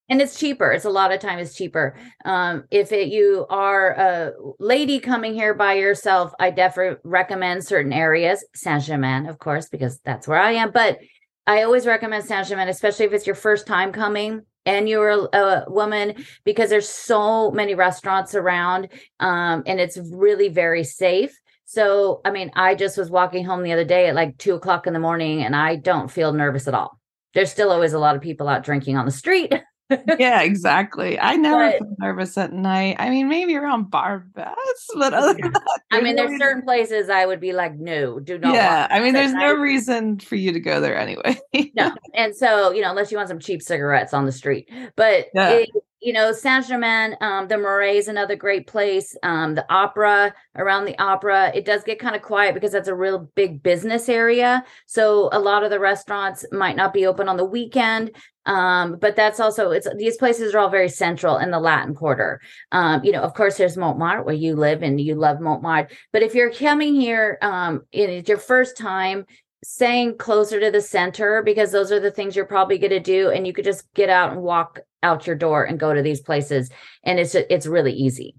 and 0.08 0.20
it's 0.20 0.38
cheaper. 0.38 0.70
It's 0.70 0.84
a 0.84 0.90
lot 0.90 1.12
of 1.12 1.20
time 1.20 1.38
it's 1.38 1.56
cheaper. 1.56 1.96
Um, 2.24 2.64
if 2.70 2.92
it, 2.92 3.08
you 3.08 3.46
are 3.48 3.92
a 3.92 4.32
lady 4.58 5.00
coming 5.00 5.34
here 5.34 5.54
by 5.54 5.74
yourself, 5.74 6.32
I 6.38 6.50
definitely 6.50 6.98
recommend 7.04 7.64
certain 7.64 7.92
areas. 7.92 8.44
Saint 8.54 8.84
Germain, 8.84 9.26
of 9.26 9.38
course, 9.38 9.68
because 9.68 9.98
that's 10.04 10.28
where 10.28 10.38
I 10.38 10.52
am. 10.52 10.72
But 10.72 10.98
I 11.46 11.62
always 11.62 11.86
recommend 11.86 12.24
Saint 12.24 12.46
Germain, 12.46 12.68
especially 12.68 13.06
if 13.06 13.12
it's 13.12 13.26
your 13.26 13.36
first 13.36 13.66
time 13.66 13.92
coming 13.92 14.42
and 14.66 14.88
you're 14.88 15.10
a, 15.10 15.38
a 15.38 15.64
woman, 15.68 16.24
because 16.44 16.70
there's 16.70 16.88
so 16.88 17.50
many 17.50 17.74
restaurants 17.74 18.34
around, 18.34 18.88
um, 19.20 19.62
and 19.66 19.78
it's 19.78 19.98
really 19.98 20.48
very 20.48 20.84
safe. 20.84 21.38
So, 21.66 22.22
I 22.24 22.30
mean, 22.30 22.50
I 22.54 22.74
just 22.74 22.96
was 22.96 23.10
walking 23.10 23.44
home 23.44 23.62
the 23.62 23.72
other 23.72 23.84
day 23.84 24.06
at 24.06 24.14
like 24.14 24.38
two 24.38 24.54
o'clock 24.54 24.86
in 24.86 24.94
the 24.94 24.98
morning, 24.98 25.42
and 25.42 25.54
I 25.54 25.76
don't 25.76 26.10
feel 26.10 26.32
nervous 26.32 26.66
at 26.66 26.74
all. 26.74 26.98
There's 27.34 27.50
still 27.50 27.70
always 27.70 27.92
a 27.92 27.98
lot 27.98 28.16
of 28.16 28.22
people 28.22 28.48
out 28.48 28.64
drinking 28.64 28.96
on 28.96 29.04
the 29.04 29.12
street. 29.12 29.52
yeah, 30.18 30.40
exactly. 30.42 31.18
I 31.18 31.36
never 31.36 31.70
But- 31.70 31.78
feel 31.78 31.96
nervous 31.98 32.38
at 32.38 32.52
night. 32.52 32.96
I 32.98 33.10
mean, 33.10 33.28
maybe 33.28 33.54
around 33.56 33.90
Barbès, 33.90 34.54
but 34.96 35.12
other 35.14 35.34
than 35.34 35.52
that, 35.52 35.80
I 35.92 36.00
mean, 36.00 36.16
there's 36.16 36.38
certain 36.38 36.62
places 36.62 37.10
I 37.10 37.26
would 37.26 37.40
be 37.40 37.52
like, 37.52 37.74
no, 37.76 38.18
do 38.18 38.38
not. 38.38 38.54
Yeah, 38.54 38.86
I 38.90 39.00
mean, 39.00 39.12
there's 39.14 39.32
no 39.32 39.52
night. 39.54 39.60
reason 39.60 40.18
for 40.18 40.36
you 40.36 40.52
to 40.52 40.60
go 40.60 40.80
there 40.80 40.96
anyway. 40.96 41.38
no. 41.76 41.92
And 42.14 42.34
so, 42.34 42.70
you 42.72 42.80
know, 42.82 42.90
unless 42.90 43.10
you 43.10 43.16
want 43.16 43.28
some 43.28 43.38
cheap 43.40 43.60
cigarettes 43.60 44.14
on 44.14 44.24
the 44.24 44.32
street, 44.32 44.70
but 44.96 45.26
Yeah. 45.34 45.50
it, 45.50 45.70
you 46.00 46.12
know, 46.12 46.32
Saint 46.32 46.66
Germain, 46.66 47.16
um, 47.22 47.48
the 47.48 47.56
Marais 47.56 47.96
is 47.96 48.08
another 48.08 48.36
great 48.36 48.66
place. 48.66 49.16
Um, 49.22 49.54
the 49.54 49.64
opera 49.72 50.34
around 50.54 50.84
the 50.84 50.98
opera, 50.98 51.50
it 51.54 51.64
does 51.64 51.82
get 51.82 51.98
kind 51.98 52.14
of 52.14 52.20
quiet 52.20 52.52
because 52.54 52.72
that's 52.72 52.88
a 52.88 52.94
real 52.94 53.30
big 53.34 53.62
business 53.62 54.08
area. 54.10 54.64
So 54.86 55.30
a 55.32 55.38
lot 55.38 55.64
of 55.64 55.70
the 55.70 55.80
restaurants 55.80 56.44
might 56.52 56.76
not 56.76 56.92
be 56.92 57.06
open 57.06 57.26
on 57.28 57.38
the 57.38 57.44
weekend. 57.44 58.10
Um, 58.46 58.96
but 59.00 59.16
that's 59.16 59.40
also 59.40 59.70
it's 59.70 59.88
these 59.96 60.16
places 60.16 60.54
are 60.54 60.58
all 60.58 60.68
very 60.68 60.88
central 60.88 61.38
in 61.38 61.50
the 61.50 61.58
Latin 61.58 61.94
Quarter. 61.94 62.40
Um, 62.72 63.02
you 63.04 63.12
know, 63.12 63.22
of 63.22 63.34
course, 63.34 63.56
there's 63.56 63.76
Montmartre 63.76 64.22
where 64.22 64.34
you 64.34 64.54
live 64.54 64.82
and 64.82 65.00
you 65.00 65.14
love 65.14 65.40
Montmartre. 65.40 65.94
But 66.12 66.22
if 66.22 66.34
you're 66.34 66.52
coming 66.52 66.94
here, 66.94 67.38
um, 67.42 67.82
it's 67.92 68.28
your 68.28 68.38
first 68.38 68.76
time, 68.76 69.24
staying 69.64 70.18
closer 70.18 70.60
to 70.60 70.70
the 70.70 70.80
center 70.80 71.42
because 71.42 71.72
those 71.72 71.90
are 71.90 72.00
the 72.00 72.10
things 72.10 72.36
you're 72.36 72.44
probably 72.44 72.78
going 72.78 72.90
to 72.90 73.00
do, 73.00 73.30
and 73.30 73.46
you 73.46 73.52
could 73.52 73.64
just 73.64 73.92
get 73.94 74.10
out 74.10 74.32
and 74.32 74.42
walk 74.42 74.80
out 75.02 75.26
your 75.26 75.36
door 75.36 75.64
and 75.64 75.80
go 75.80 75.94
to 75.94 76.02
these 76.02 76.20
places, 76.20 76.70
and 77.02 77.18
it's 77.18 77.34
it's 77.34 77.66
really 77.66 77.92
easy. 77.92 78.34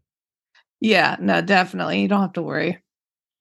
Yeah, 0.79 1.15
no, 1.19 1.41
definitely. 1.41 2.01
You 2.01 2.07
don't 2.07 2.21
have 2.21 2.33
to 2.33 2.43
worry 2.43 2.79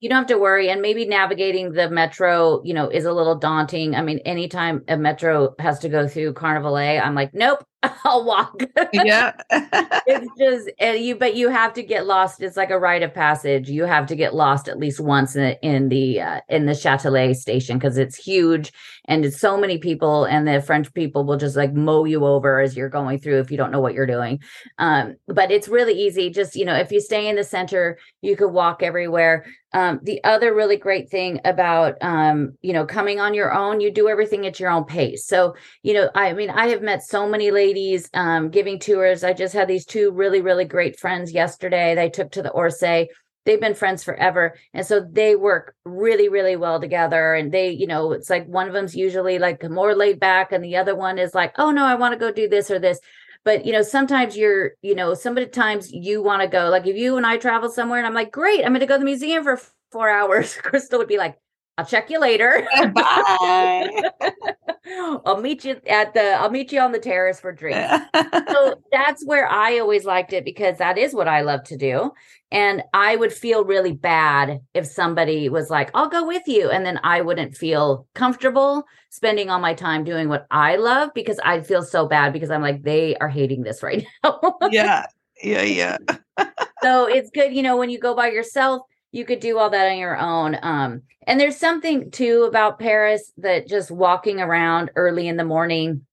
you 0.04 0.10
don't 0.10 0.18
have 0.18 0.26
to 0.26 0.36
worry 0.36 0.68
and 0.68 0.82
maybe 0.82 1.06
navigating 1.06 1.72
the 1.72 1.88
metro 1.88 2.62
you 2.62 2.74
know 2.74 2.90
is 2.90 3.06
a 3.06 3.12
little 3.12 3.34
daunting 3.34 3.96
i 3.96 4.02
mean 4.02 4.18
anytime 4.26 4.84
a 4.88 4.98
metro 4.98 5.54
has 5.58 5.78
to 5.78 5.88
go 5.88 6.06
through 6.06 6.30
carnival 6.34 6.76
a 6.76 7.00
i'm 7.00 7.14
like 7.14 7.32
nope 7.32 7.64
I'll 8.04 8.24
walk. 8.24 8.62
Yeah. 8.92 9.32
it's 9.50 10.30
just 10.38 10.70
and 10.78 10.98
you 10.98 11.16
but 11.16 11.34
you 11.34 11.48
have 11.48 11.72
to 11.74 11.82
get 11.82 12.06
lost. 12.06 12.42
It's 12.42 12.56
like 12.56 12.70
a 12.70 12.78
rite 12.78 13.02
of 13.02 13.12
passage. 13.12 13.68
You 13.68 13.84
have 13.84 14.06
to 14.06 14.16
get 14.16 14.34
lost 14.34 14.68
at 14.68 14.78
least 14.78 15.00
once 15.00 15.36
in 15.36 15.42
the 15.42 15.66
in 15.66 15.88
the 15.88 16.20
uh, 16.20 16.40
in 16.48 16.66
the 16.66 16.72
Châtelet 16.72 17.36
station 17.36 17.78
because 17.78 17.98
it's 17.98 18.16
huge 18.16 18.72
and 19.06 19.24
it's 19.24 19.40
so 19.40 19.56
many 19.56 19.78
people 19.78 20.24
and 20.24 20.46
the 20.46 20.62
French 20.62 20.92
people 20.94 21.24
will 21.24 21.36
just 21.36 21.56
like 21.56 21.74
mow 21.74 22.04
you 22.04 22.24
over 22.24 22.60
as 22.60 22.76
you're 22.76 22.88
going 22.88 23.18
through 23.18 23.40
if 23.40 23.50
you 23.50 23.56
don't 23.56 23.70
know 23.70 23.80
what 23.80 23.94
you're 23.94 24.06
doing. 24.06 24.40
Um, 24.78 25.16
but 25.28 25.50
it's 25.50 25.68
really 25.68 25.94
easy. 25.94 26.30
Just 26.30 26.56
you 26.56 26.64
know, 26.64 26.76
if 26.76 26.92
you 26.92 27.00
stay 27.00 27.28
in 27.28 27.36
the 27.36 27.44
center, 27.44 27.98
you 28.22 28.36
could 28.36 28.50
walk 28.50 28.82
everywhere. 28.82 29.46
Um, 29.74 30.00
the 30.02 30.22
other 30.24 30.54
really 30.54 30.76
great 30.76 31.10
thing 31.10 31.40
about 31.44 31.96
um, 32.00 32.56
you 32.62 32.72
know 32.72 32.86
coming 32.86 33.20
on 33.20 33.34
your 33.34 33.52
own, 33.52 33.80
you 33.80 33.90
do 33.90 34.08
everything 34.08 34.46
at 34.46 34.58
your 34.58 34.70
own 34.70 34.84
pace. 34.84 35.26
So 35.26 35.56
you 35.82 35.92
know, 35.92 36.10
I 36.14 36.32
mean, 36.32 36.48
I 36.48 36.68
have 36.68 36.80
met 36.80 37.02
so 37.02 37.28
many 37.28 37.50
ladies 37.50 38.08
um, 38.14 38.48
giving 38.50 38.78
tours. 38.78 39.24
I 39.24 39.34
just 39.34 39.52
had 39.52 39.68
these 39.68 39.84
two 39.84 40.12
really, 40.12 40.40
really 40.40 40.64
great 40.64 40.98
friends 40.98 41.32
yesterday. 41.32 41.94
They 41.94 42.08
took 42.08 42.30
to 42.32 42.42
the 42.42 42.50
Orsay. 42.50 43.08
They've 43.44 43.60
been 43.60 43.74
friends 43.74 44.02
forever. 44.02 44.54
And 44.72 44.86
so 44.86 45.06
they 45.06 45.36
work 45.36 45.74
really, 45.84 46.30
really 46.30 46.56
well 46.56 46.80
together. 46.80 47.34
And 47.34 47.52
they, 47.52 47.70
you 47.70 47.86
know, 47.86 48.12
it's 48.12 48.30
like 48.30 48.46
one 48.46 48.68
of 48.68 48.72
them's 48.72 48.96
usually 48.96 49.38
like 49.38 49.62
more 49.68 49.94
laid 49.94 50.18
back, 50.18 50.52
and 50.52 50.64
the 50.64 50.76
other 50.76 50.94
one 50.94 51.18
is 51.18 51.34
like, 51.34 51.52
oh 51.58 51.70
no, 51.70 51.84
I 51.84 51.96
want 51.96 52.12
to 52.14 52.18
go 52.18 52.32
do 52.32 52.48
this 52.48 52.70
or 52.70 52.78
this 52.78 53.00
but 53.44 53.64
you 53.64 53.72
know 53.72 53.82
sometimes 53.82 54.36
you're 54.36 54.72
you 54.82 54.94
know 54.94 55.14
sometimes 55.14 55.92
you 55.92 56.22
want 56.22 56.42
to 56.42 56.48
go 56.48 56.68
like 56.70 56.86
if 56.86 56.96
you 56.96 57.16
and 57.16 57.26
i 57.26 57.36
travel 57.36 57.70
somewhere 57.70 57.98
and 57.98 58.06
i'm 58.06 58.14
like 58.14 58.32
great 58.32 58.64
i'm 58.64 58.72
going 58.72 58.80
to 58.80 58.86
go 58.86 58.94
to 58.94 58.98
the 58.98 59.04
museum 59.04 59.42
for 59.42 59.60
four 59.92 60.08
hours 60.18 60.54
crystal 60.56 60.98
would 60.98 61.08
be 61.08 61.18
like 61.18 61.36
I'll 61.76 61.84
check 61.84 62.08
you 62.08 62.20
later. 62.20 62.68
Bye. 62.94 64.10
I'll 65.24 65.40
meet 65.40 65.64
you 65.64 65.80
at 65.86 66.14
the 66.14 66.32
I'll 66.34 66.50
meet 66.50 66.72
you 66.72 66.80
on 66.80 66.92
the 66.92 66.98
terrace 66.98 67.40
for 67.40 67.52
drinks. 67.52 68.04
so 68.50 68.74
that's 68.92 69.24
where 69.26 69.48
I 69.48 69.78
always 69.78 70.04
liked 70.04 70.32
it 70.32 70.44
because 70.44 70.78
that 70.78 70.98
is 70.98 71.14
what 71.14 71.28
I 71.28 71.42
love 71.42 71.64
to 71.64 71.76
do. 71.76 72.12
And 72.50 72.82
I 72.92 73.16
would 73.16 73.32
feel 73.32 73.64
really 73.64 73.92
bad 73.92 74.60
if 74.74 74.86
somebody 74.86 75.48
was 75.48 75.70
like, 75.70 75.90
I'll 75.94 76.08
go 76.08 76.26
with 76.26 76.46
you. 76.46 76.70
And 76.70 76.86
then 76.86 77.00
I 77.02 77.20
wouldn't 77.20 77.56
feel 77.56 78.06
comfortable 78.14 78.84
spending 79.10 79.50
all 79.50 79.58
my 79.58 79.74
time 79.74 80.04
doing 80.04 80.28
what 80.28 80.46
I 80.50 80.76
love 80.76 81.10
because 81.14 81.38
I'd 81.44 81.66
feel 81.66 81.82
so 81.82 82.06
bad 82.06 82.32
because 82.32 82.50
I'm 82.50 82.62
like, 82.62 82.82
they 82.82 83.16
are 83.16 83.28
hating 83.28 83.62
this 83.62 83.82
right 83.82 84.06
now. 84.24 84.56
yeah. 84.70 85.06
Yeah. 85.42 85.62
Yeah. 85.62 85.96
so 86.82 87.06
it's 87.08 87.30
good, 87.30 87.52
you 87.54 87.62
know, 87.62 87.76
when 87.76 87.90
you 87.90 87.98
go 87.98 88.14
by 88.14 88.30
yourself, 88.30 88.82
you 89.14 89.24
could 89.24 89.38
do 89.38 89.58
all 89.58 89.70
that 89.70 89.92
on 89.92 89.96
your 89.96 90.16
own. 90.18 90.58
Um, 90.60 91.02
and 91.24 91.38
there's 91.38 91.56
something 91.56 92.10
too 92.10 92.46
about 92.48 92.80
Paris 92.80 93.30
that 93.38 93.68
just 93.68 93.92
walking 93.92 94.40
around 94.40 94.90
early 94.96 95.28
in 95.28 95.36
the 95.36 95.44
morning 95.44 96.04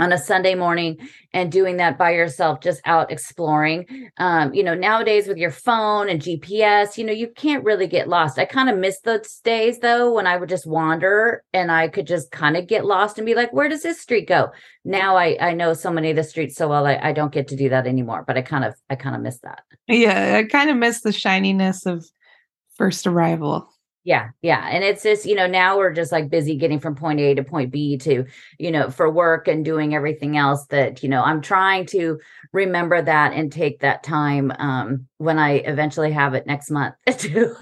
on 0.00 0.12
a 0.12 0.18
Sunday 0.18 0.56
morning 0.56 0.96
and 1.32 1.52
doing 1.52 1.76
that 1.76 1.96
by 1.96 2.10
yourself, 2.10 2.60
just 2.60 2.80
out 2.84 3.12
exploring. 3.12 4.10
Um, 4.18 4.52
you 4.52 4.64
know, 4.64 4.74
nowadays 4.74 5.28
with 5.28 5.36
your 5.36 5.52
phone 5.52 6.08
and 6.08 6.20
GPS, 6.20 6.98
you 6.98 7.04
know, 7.04 7.12
you 7.12 7.28
can't 7.28 7.62
really 7.62 7.86
get 7.86 8.08
lost. 8.08 8.36
I 8.36 8.46
kind 8.46 8.68
of 8.68 8.78
miss 8.78 9.00
those 9.02 9.38
days 9.44 9.78
though 9.78 10.12
when 10.12 10.26
I 10.26 10.36
would 10.36 10.48
just 10.48 10.66
wander 10.66 11.44
and 11.52 11.70
I 11.70 11.86
could 11.86 12.06
just 12.08 12.32
kind 12.32 12.56
of 12.56 12.66
get 12.66 12.84
lost 12.84 13.18
and 13.18 13.26
be 13.26 13.34
like, 13.36 13.52
where 13.52 13.68
does 13.68 13.84
this 13.84 14.00
street 14.00 14.26
go? 14.26 14.48
Now 14.84 15.16
I 15.16 15.36
I 15.40 15.54
know 15.54 15.72
so 15.74 15.92
many 15.92 16.10
of 16.10 16.16
the 16.16 16.24
streets 16.24 16.56
so 16.56 16.66
well 16.66 16.86
I, 16.86 16.98
I 17.00 17.12
don't 17.12 17.32
get 17.32 17.46
to 17.48 17.56
do 17.56 17.68
that 17.68 17.86
anymore, 17.86 18.24
but 18.26 18.36
I 18.36 18.42
kind 18.42 18.64
of 18.64 18.74
I 18.88 18.96
kind 18.96 19.14
of 19.14 19.22
miss 19.22 19.38
that. 19.40 19.62
Yeah, 19.86 20.36
I 20.38 20.44
kind 20.44 20.70
of 20.70 20.76
miss 20.76 21.02
the 21.02 21.12
shininess 21.12 21.86
of 21.86 22.04
first 22.80 23.06
arrival. 23.06 23.68
Yeah, 24.04 24.30
yeah. 24.40 24.66
And 24.70 24.82
it's 24.82 25.02
just, 25.02 25.26
you 25.26 25.34
know, 25.34 25.46
now 25.46 25.76
we're 25.76 25.92
just 25.92 26.10
like 26.10 26.30
busy 26.30 26.56
getting 26.56 26.80
from 26.80 26.94
point 26.94 27.20
A 27.20 27.34
to 27.34 27.44
point 27.44 27.70
B 27.70 27.98
to, 27.98 28.24
you 28.58 28.70
know, 28.70 28.90
for 28.90 29.10
work 29.10 29.46
and 29.48 29.62
doing 29.62 29.94
everything 29.94 30.38
else 30.38 30.64
that, 30.68 31.02
you 31.02 31.10
know, 31.10 31.22
I'm 31.22 31.42
trying 31.42 31.84
to 31.88 32.18
remember 32.54 33.02
that 33.02 33.34
and 33.34 33.52
take 33.52 33.80
that 33.80 34.02
time 34.02 34.50
um 34.58 35.06
when 35.18 35.38
I 35.38 35.56
eventually 35.56 36.10
have 36.12 36.32
it 36.32 36.46
next 36.46 36.70
month 36.70 36.94
to 37.18 37.54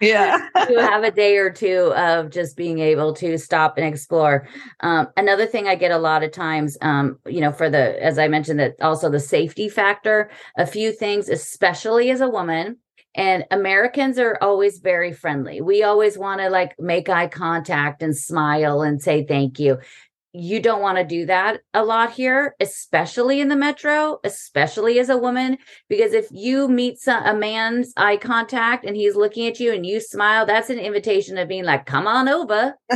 yeah 0.00 0.46
to 0.68 0.80
have 0.80 1.04
a 1.04 1.10
day 1.10 1.38
or 1.38 1.50
two 1.50 1.92
of 1.94 2.30
just 2.30 2.56
being 2.56 2.78
able 2.78 3.14
to 3.14 3.38
stop 3.38 3.78
and 3.78 3.86
explore 3.86 4.46
um, 4.80 5.08
another 5.16 5.46
thing 5.46 5.66
i 5.66 5.74
get 5.74 5.90
a 5.90 5.98
lot 5.98 6.22
of 6.22 6.30
times 6.30 6.76
um, 6.82 7.18
you 7.26 7.40
know 7.40 7.52
for 7.52 7.70
the 7.70 8.02
as 8.02 8.18
i 8.18 8.28
mentioned 8.28 8.60
that 8.60 8.74
also 8.82 9.08
the 9.08 9.20
safety 9.20 9.68
factor 9.68 10.30
a 10.58 10.66
few 10.66 10.92
things 10.92 11.28
especially 11.28 12.10
as 12.10 12.20
a 12.20 12.28
woman 12.28 12.76
and 13.16 13.44
Americans 13.50 14.18
are 14.18 14.38
always 14.42 14.78
very 14.78 15.12
friendly. 15.12 15.62
We 15.62 15.82
always 15.82 16.18
want 16.18 16.40
to 16.42 16.50
like 16.50 16.78
make 16.78 17.08
eye 17.08 17.28
contact 17.28 18.02
and 18.02 18.16
smile 18.16 18.82
and 18.82 19.02
say 19.02 19.24
thank 19.24 19.58
you 19.58 19.78
you 20.38 20.60
don't 20.60 20.82
want 20.82 20.98
to 20.98 21.04
do 21.04 21.26
that 21.26 21.60
a 21.74 21.84
lot 21.84 22.12
here, 22.12 22.54
especially 22.60 23.40
in 23.40 23.48
the 23.48 23.56
metro, 23.56 24.18
especially 24.24 24.98
as 24.98 25.08
a 25.08 25.16
woman, 25.16 25.58
because 25.88 26.12
if 26.12 26.26
you 26.30 26.68
meet 26.68 26.98
some, 26.98 27.24
a 27.24 27.34
man's 27.34 27.92
eye 27.96 28.16
contact 28.16 28.84
and 28.84 28.96
he's 28.96 29.16
looking 29.16 29.46
at 29.46 29.60
you 29.60 29.72
and 29.72 29.86
you 29.86 30.00
smile, 30.00 30.46
that's 30.46 30.70
an 30.70 30.78
invitation 30.78 31.38
of 31.38 31.48
being 31.48 31.64
like, 31.64 31.86
come 31.86 32.06
on 32.06 32.28
over. 32.28 32.74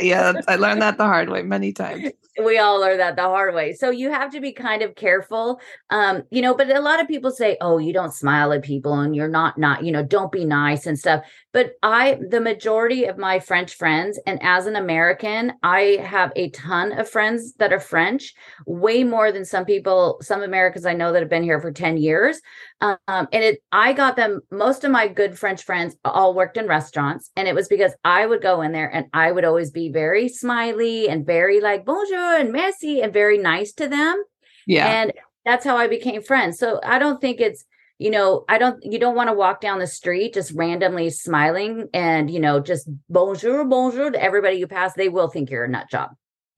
yeah, 0.00 0.32
I 0.48 0.56
learned 0.56 0.82
that 0.82 0.98
the 0.98 1.04
hard 1.04 1.28
way 1.28 1.42
many 1.42 1.72
times. 1.72 2.10
We 2.40 2.58
all 2.58 2.80
learn 2.80 2.98
that 2.98 3.16
the 3.16 3.22
hard 3.22 3.54
way. 3.54 3.74
So 3.74 3.90
you 3.90 4.10
have 4.10 4.30
to 4.32 4.40
be 4.40 4.52
kind 4.52 4.82
of 4.82 4.94
careful. 4.94 5.60
Um, 5.90 6.22
you 6.30 6.40
know, 6.40 6.54
but 6.54 6.74
a 6.74 6.80
lot 6.80 7.00
of 7.00 7.08
people 7.08 7.32
say, 7.32 7.58
oh, 7.60 7.76
you 7.78 7.92
don't 7.92 8.14
smile 8.14 8.52
at 8.52 8.62
people 8.62 8.94
and 8.94 9.14
you're 9.14 9.28
not, 9.28 9.58
not, 9.58 9.84
you 9.84 9.92
know, 9.92 10.02
don't 10.02 10.32
be 10.32 10.44
nice 10.46 10.86
and 10.86 10.98
stuff. 10.98 11.24
But 11.52 11.72
I, 11.82 12.18
the 12.30 12.40
majority 12.40 13.04
of 13.04 13.18
my 13.18 13.40
French 13.40 13.74
friends, 13.74 14.18
and 14.26 14.38
as 14.42 14.66
an 14.66 14.76
American, 14.76 15.52
I 15.62 15.98
have 16.02 16.32
a 16.36 16.50
ton 16.60 16.98
of 16.98 17.08
friends 17.08 17.54
that 17.54 17.72
are 17.72 17.80
French, 17.80 18.34
way 18.66 19.04
more 19.04 19.32
than 19.32 19.44
some 19.44 19.64
people, 19.64 20.18
some 20.22 20.42
Americans 20.42 20.86
I 20.86 20.94
know 20.94 21.12
that 21.12 21.20
have 21.20 21.30
been 21.30 21.42
here 21.42 21.60
for 21.60 21.72
10 21.72 21.96
years. 21.96 22.40
Um, 22.80 22.98
and 23.08 23.44
it, 23.44 23.62
I 23.72 23.92
got 23.92 24.16
them, 24.16 24.40
most 24.50 24.84
of 24.84 24.90
my 24.90 25.08
good 25.08 25.38
French 25.38 25.62
friends 25.62 25.96
all 26.04 26.34
worked 26.34 26.56
in 26.56 26.66
restaurants. 26.66 27.30
And 27.36 27.48
it 27.48 27.54
was 27.54 27.68
because 27.68 27.92
I 28.04 28.26
would 28.26 28.42
go 28.42 28.62
in 28.62 28.72
there 28.72 28.88
and 28.88 29.06
I 29.12 29.32
would 29.32 29.44
always 29.44 29.70
be 29.70 29.90
very 29.90 30.28
smiley 30.28 31.08
and 31.08 31.26
very 31.26 31.60
like 31.60 31.84
bonjour 31.84 32.36
and 32.36 32.52
merci 32.52 33.02
and 33.02 33.12
very 33.12 33.38
nice 33.38 33.72
to 33.74 33.88
them. 33.88 34.22
Yeah. 34.66 34.86
And 34.86 35.12
that's 35.44 35.64
how 35.64 35.76
I 35.76 35.88
became 35.88 36.22
friends. 36.22 36.58
So 36.58 36.80
I 36.84 36.98
don't 36.98 37.20
think 37.20 37.40
it's, 37.40 37.64
you 37.98 38.10
know, 38.10 38.44
I 38.48 38.56
don't, 38.58 38.82
you 38.82 38.98
don't 38.98 39.14
want 39.14 39.28
to 39.28 39.34
walk 39.34 39.60
down 39.60 39.78
the 39.78 39.86
street 39.86 40.34
just 40.34 40.52
randomly 40.52 41.10
smiling 41.10 41.88
and, 41.92 42.30
you 42.30 42.40
know, 42.40 42.60
just 42.60 42.88
bonjour, 43.10 43.64
bonjour 43.64 44.10
to 44.10 44.22
everybody 44.22 44.56
you 44.56 44.66
pass. 44.66 44.94
They 44.94 45.10
will 45.10 45.28
think 45.28 45.50
you're 45.50 45.64
a 45.64 45.68
nut 45.68 45.90
job. 45.90 46.10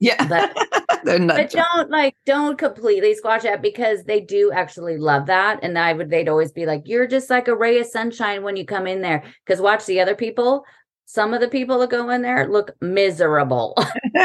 Yeah. 0.02 0.52
But, 1.04 1.26
but 1.26 1.50
don't 1.50 1.90
like, 1.90 2.14
don't 2.26 2.56
completely 2.56 3.16
squash 3.16 3.42
that 3.42 3.60
because 3.60 4.04
they 4.04 4.20
do 4.20 4.52
actually 4.52 4.98
love 4.98 5.26
that. 5.26 5.58
And 5.60 5.76
I 5.76 5.94
would, 5.94 6.10
they'd 6.10 6.28
always 6.28 6.52
be 6.52 6.64
like, 6.64 6.82
you're 6.84 7.08
just 7.08 7.28
like 7.28 7.48
a 7.48 7.56
ray 7.56 7.80
of 7.80 7.86
sunshine 7.86 8.44
when 8.44 8.54
you 8.54 8.64
come 8.64 8.86
in 8.86 9.00
there. 9.00 9.24
Cause 9.44 9.60
watch 9.60 9.84
the 9.86 10.00
other 10.00 10.14
people. 10.14 10.64
Some 11.06 11.34
of 11.34 11.40
the 11.40 11.48
people 11.48 11.80
that 11.80 11.90
go 11.90 12.08
in 12.10 12.22
there 12.22 12.48
look 12.48 12.70
miserable. 12.80 13.76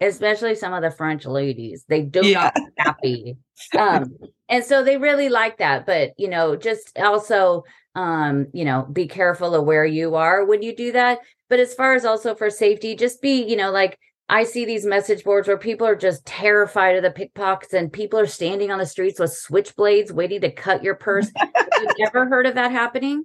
especially 0.00 0.54
some 0.54 0.72
of 0.72 0.80
the 0.80 0.90
French 0.90 1.26
ladies. 1.26 1.84
They 1.86 2.00
do 2.00 2.26
yeah. 2.26 2.52
not 2.56 2.70
happy. 2.78 3.36
Um, 3.78 4.16
and 4.48 4.64
so 4.64 4.82
they 4.82 4.96
really 4.96 5.28
like 5.28 5.58
that. 5.58 5.84
But 5.84 6.12
you 6.16 6.28
know, 6.28 6.56
just 6.56 6.98
also 6.98 7.64
um, 7.94 8.46
you 8.52 8.64
know, 8.64 8.86
be 8.90 9.08
careful 9.08 9.54
of 9.54 9.64
where 9.64 9.84
you 9.84 10.14
are 10.14 10.44
when 10.44 10.62
you 10.62 10.74
do 10.74 10.92
that. 10.92 11.18
But 11.50 11.60
as 11.60 11.74
far 11.74 11.94
as 11.94 12.06
also 12.06 12.34
for 12.34 12.48
safety, 12.48 12.94
just 12.94 13.20
be, 13.20 13.42
you 13.42 13.56
know, 13.56 13.70
like 13.70 13.98
I 14.30 14.44
see 14.44 14.64
these 14.64 14.86
message 14.86 15.24
boards 15.24 15.48
where 15.48 15.58
people 15.58 15.86
are 15.86 15.96
just 15.96 16.24
terrified 16.24 16.94
of 16.94 17.02
the 17.02 17.10
pickpockets 17.10 17.74
and 17.74 17.92
people 17.92 18.20
are 18.20 18.26
standing 18.26 18.70
on 18.70 18.78
the 18.78 18.86
streets 18.86 19.18
with 19.18 19.32
switchblades 19.32 20.12
waiting 20.12 20.40
to 20.42 20.52
cut 20.52 20.84
your 20.84 20.94
purse. 20.94 21.28
Have 21.36 21.94
you 21.98 22.06
ever 22.06 22.26
heard 22.26 22.46
of 22.46 22.54
that 22.54 22.70
happening? 22.70 23.24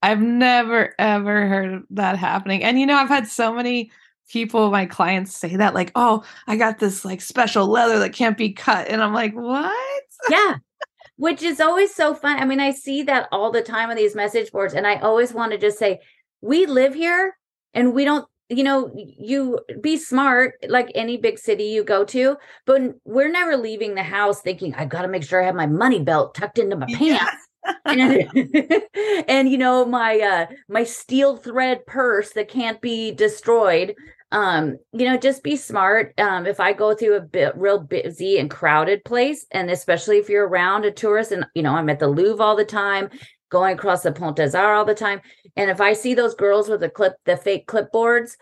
I've 0.00 0.22
never 0.22 0.94
ever 1.00 1.48
heard 1.48 1.74
of 1.74 1.82
that 1.90 2.16
happening. 2.16 2.62
And 2.62 2.78
you 2.78 2.86
know, 2.86 2.96
I've 2.96 3.08
had 3.08 3.26
so 3.26 3.52
many 3.52 3.90
people, 4.28 4.70
my 4.70 4.86
clients 4.86 5.36
say 5.36 5.56
that, 5.56 5.74
like, 5.74 5.90
oh, 5.96 6.22
I 6.46 6.56
got 6.56 6.78
this 6.78 7.04
like 7.04 7.20
special 7.20 7.66
leather 7.66 7.98
that 7.98 8.12
can't 8.12 8.38
be 8.38 8.52
cut. 8.52 8.88
And 8.88 9.02
I'm 9.02 9.12
like, 9.12 9.34
what? 9.34 9.76
Yeah. 10.30 10.56
Which 11.16 11.42
is 11.42 11.60
always 11.60 11.94
so 11.94 12.14
fun. 12.14 12.38
I 12.38 12.44
mean, 12.44 12.60
I 12.60 12.70
see 12.70 13.02
that 13.02 13.28
all 13.32 13.50
the 13.50 13.62
time 13.62 13.90
on 13.90 13.96
these 13.96 14.14
message 14.14 14.52
boards, 14.52 14.74
and 14.74 14.86
I 14.86 14.96
always 14.96 15.32
want 15.32 15.52
to 15.52 15.58
just 15.58 15.78
say, 15.78 16.00
we 16.40 16.66
live 16.66 16.94
here 16.94 17.34
and 17.76 17.92
we 17.94 18.04
don't 18.04 18.26
you 18.48 18.64
know 18.64 18.90
you 18.94 19.60
be 19.80 19.96
smart 19.96 20.54
like 20.68 20.90
any 20.94 21.16
big 21.16 21.38
city 21.38 21.64
you 21.64 21.84
go 21.84 22.04
to 22.04 22.36
but 22.64 22.82
we're 23.04 23.30
never 23.30 23.56
leaving 23.56 23.94
the 23.94 24.02
house 24.02 24.40
thinking 24.40 24.74
i've 24.74 24.88
got 24.88 25.02
to 25.02 25.08
make 25.08 25.22
sure 25.22 25.42
i 25.42 25.46
have 25.46 25.54
my 25.54 25.66
money 25.66 26.02
belt 26.02 26.34
tucked 26.34 26.58
into 26.58 26.76
my 26.76 26.86
yeah. 26.88 27.18
pants. 27.18 27.42
And, 27.84 28.30
and, 29.28 29.48
you 29.48 29.58
know 29.58 29.84
my 29.84 30.20
uh 30.20 30.46
my 30.68 30.84
steel 30.84 31.36
thread 31.36 31.84
purse 31.84 32.30
that 32.34 32.48
can't 32.48 32.80
be 32.80 33.10
destroyed 33.10 33.96
um 34.30 34.76
you 34.92 35.04
know 35.04 35.16
just 35.16 35.42
be 35.42 35.56
smart. 35.56 36.14
Um 36.16 36.46
if 36.46 36.60
i 36.60 36.72
go 36.72 36.94
through 36.94 37.16
a 37.16 37.20
bit 37.20 37.56
real 37.56 37.80
busy 37.80 38.38
and 38.38 38.48
crowded 38.48 39.04
place 39.04 39.46
and 39.50 39.68
especially 39.68 40.18
if 40.18 40.28
you're 40.28 40.46
around 40.46 40.84
a 40.84 40.92
tourist 40.92 41.32
and 41.32 41.44
you 41.56 41.62
know 41.64 41.72
i'm 41.72 41.88
at 41.88 41.98
the 41.98 42.06
louvre 42.06 42.44
all 42.44 42.54
the 42.54 42.64
time 42.64 43.10
going 43.56 43.74
across 43.74 44.02
the 44.02 44.12
Pont 44.12 44.36
des 44.36 44.54
Arts 44.54 44.56
all 44.56 44.84
the 44.84 44.94
time. 44.94 45.22
And 45.56 45.70
if 45.70 45.80
I 45.80 45.94
see 45.94 46.12
those 46.12 46.34
girls 46.34 46.68
with 46.68 46.80
the 46.80 46.90
clip, 46.90 47.14
the 47.24 47.38
fake 47.38 47.66
clipboards, 47.66 48.36